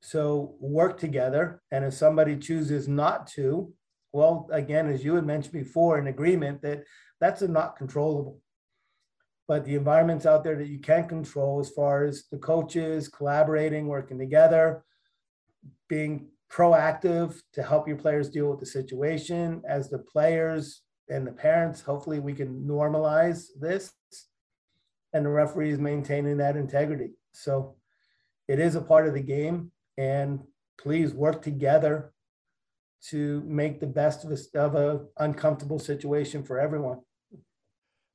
So 0.00 0.56
work 0.58 0.98
together. 0.98 1.62
And 1.70 1.84
if 1.84 1.94
somebody 1.94 2.36
chooses 2.36 2.88
not 2.88 3.28
to, 3.28 3.72
well, 4.12 4.48
again, 4.50 4.88
as 4.88 5.04
you 5.04 5.14
had 5.14 5.26
mentioned 5.26 5.52
before, 5.52 5.98
an 5.98 6.08
agreement 6.08 6.62
that 6.62 6.84
that's 7.20 7.42
a 7.42 7.48
not 7.48 7.76
controllable 7.76 8.40
but 9.48 9.64
the 9.64 9.74
environments 9.74 10.26
out 10.26 10.44
there 10.44 10.56
that 10.56 10.68
you 10.68 10.78
can't 10.78 11.08
control 11.08 11.58
as 11.58 11.70
far 11.70 12.04
as 12.04 12.24
the 12.30 12.36
coaches 12.36 13.08
collaborating, 13.08 13.88
working 13.88 14.18
together, 14.18 14.84
being 15.88 16.28
proactive 16.52 17.40
to 17.54 17.62
help 17.62 17.88
your 17.88 17.96
players 17.96 18.28
deal 18.28 18.50
with 18.50 18.60
the 18.60 18.66
situation 18.66 19.62
as 19.66 19.88
the 19.88 19.98
players 19.98 20.82
and 21.08 21.26
the 21.26 21.32
parents. 21.32 21.80
Hopefully, 21.80 22.20
we 22.20 22.34
can 22.34 22.62
normalize 22.64 23.46
this 23.58 23.90
and 25.14 25.24
the 25.24 25.30
referees 25.30 25.78
maintaining 25.78 26.36
that 26.36 26.56
integrity. 26.56 27.12
So 27.32 27.76
it 28.48 28.60
is 28.60 28.74
a 28.74 28.82
part 28.82 29.06
of 29.06 29.14
the 29.14 29.22
game, 29.22 29.72
and 29.96 30.40
please 30.78 31.14
work 31.14 31.40
together 31.40 32.12
to 33.08 33.42
make 33.46 33.80
the 33.80 33.86
best 33.86 34.24
of 34.24 34.32
a, 34.32 34.58
of 34.58 34.74
a 34.74 35.06
uncomfortable 35.18 35.78
situation 35.78 36.42
for 36.42 36.58
everyone. 36.58 36.98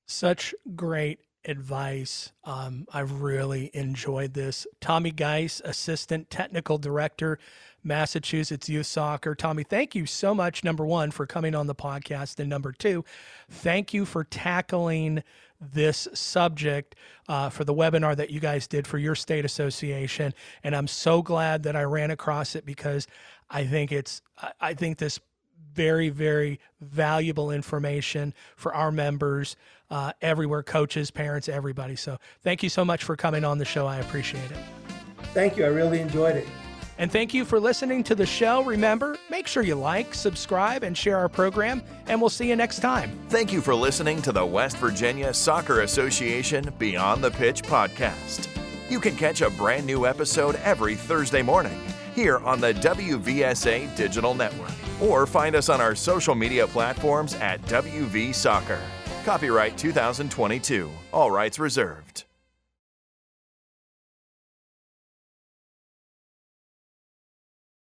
Such 0.05 0.53
great 0.75 1.19
advice. 1.45 2.31
Um, 2.43 2.87
I've 2.93 3.21
really 3.21 3.69
enjoyed 3.73 4.33
this. 4.33 4.65
Tommy 4.79 5.11
Geis, 5.11 5.61
Assistant 5.65 6.29
Technical 6.29 6.77
Director, 6.77 7.39
Massachusetts 7.83 8.69
Youth 8.69 8.85
Soccer. 8.85 9.35
Tommy, 9.35 9.63
thank 9.63 9.93
you 9.93 10.05
so 10.05 10.33
much, 10.33 10.63
number 10.63 10.85
one, 10.85 11.11
for 11.11 11.25
coming 11.25 11.53
on 11.53 11.67
the 11.67 11.75
podcast. 11.75 12.39
And 12.39 12.49
number 12.49 12.71
two, 12.71 13.03
thank 13.49 13.93
you 13.93 14.05
for 14.05 14.23
tackling 14.23 15.23
this 15.59 16.07
subject 16.13 16.95
uh, 17.27 17.49
for 17.49 17.63
the 17.63 17.73
webinar 17.73 18.15
that 18.15 18.29
you 18.29 18.39
guys 18.39 18.67
did 18.67 18.87
for 18.87 18.97
your 18.97 19.15
state 19.15 19.45
association. 19.45 20.33
And 20.63 20.75
I'm 20.75 20.87
so 20.87 21.21
glad 21.21 21.63
that 21.63 21.75
I 21.75 21.83
ran 21.83 22.11
across 22.11 22.55
it 22.55 22.65
because 22.65 23.07
I 23.49 23.65
think 23.65 23.91
it's, 23.91 24.21
I 24.59 24.73
think 24.73 24.97
this 24.97 25.19
very, 25.73 26.09
very 26.09 26.59
valuable 26.81 27.51
information 27.51 28.33
for 28.55 28.73
our 28.73 28.91
members 28.91 29.55
uh, 29.89 30.11
everywhere 30.21 30.63
coaches, 30.63 31.11
parents, 31.11 31.47
everybody. 31.47 31.95
So 31.95 32.17
thank 32.41 32.63
you 32.63 32.69
so 32.69 32.83
much 32.83 33.03
for 33.03 33.15
coming 33.15 33.43
on 33.43 33.57
the 33.57 33.65
show. 33.65 33.85
I 33.85 33.97
appreciate 33.97 34.51
it. 34.51 34.57
Thank 35.33 35.57
you. 35.57 35.65
I 35.65 35.67
really 35.67 35.99
enjoyed 35.99 36.35
it. 36.35 36.47
And 36.97 37.11
thank 37.11 37.33
you 37.33 37.43
for 37.43 37.59
listening 37.59 38.03
to 38.03 38.15
the 38.15 38.25
show. 38.25 38.63
Remember, 38.63 39.17
make 39.29 39.47
sure 39.47 39.63
you 39.63 39.75
like, 39.75 40.13
subscribe, 40.13 40.83
and 40.83 40.95
share 40.95 41.17
our 41.17 41.29
program, 41.29 41.81
and 42.07 42.21
we'll 42.21 42.29
see 42.29 42.49
you 42.49 42.55
next 42.55 42.79
time. 42.79 43.19
Thank 43.29 43.51
you 43.51 43.61
for 43.61 43.73
listening 43.73 44.21
to 44.23 44.31
the 44.31 44.45
West 44.45 44.77
Virginia 44.77 45.33
Soccer 45.33 45.81
Association 45.81 46.71
Beyond 46.77 47.23
the 47.23 47.31
Pitch 47.31 47.63
podcast. 47.63 48.47
You 48.89 48.99
can 48.99 49.15
catch 49.15 49.41
a 49.41 49.49
brand 49.51 49.87
new 49.87 50.05
episode 50.05 50.55
every 50.57 50.93
Thursday 50.93 51.41
morning 51.41 51.79
here 52.13 52.37
on 52.39 52.61
the 52.61 52.73
WVSA 52.75 53.95
Digital 53.95 54.35
Network 54.35 54.82
or 55.03 55.25
find 55.25 55.55
us 55.55 55.69
on 55.69 55.81
our 55.81 55.95
social 55.95 56.35
media 56.35 56.65
platforms 56.67 57.35
at 57.35 57.61
WV 57.63 58.33
Soccer. 58.33 58.79
Copyright 59.25 59.77
2022. 59.77 60.89
All 61.11 61.31
rights 61.31 61.59
reserved. 61.59 62.23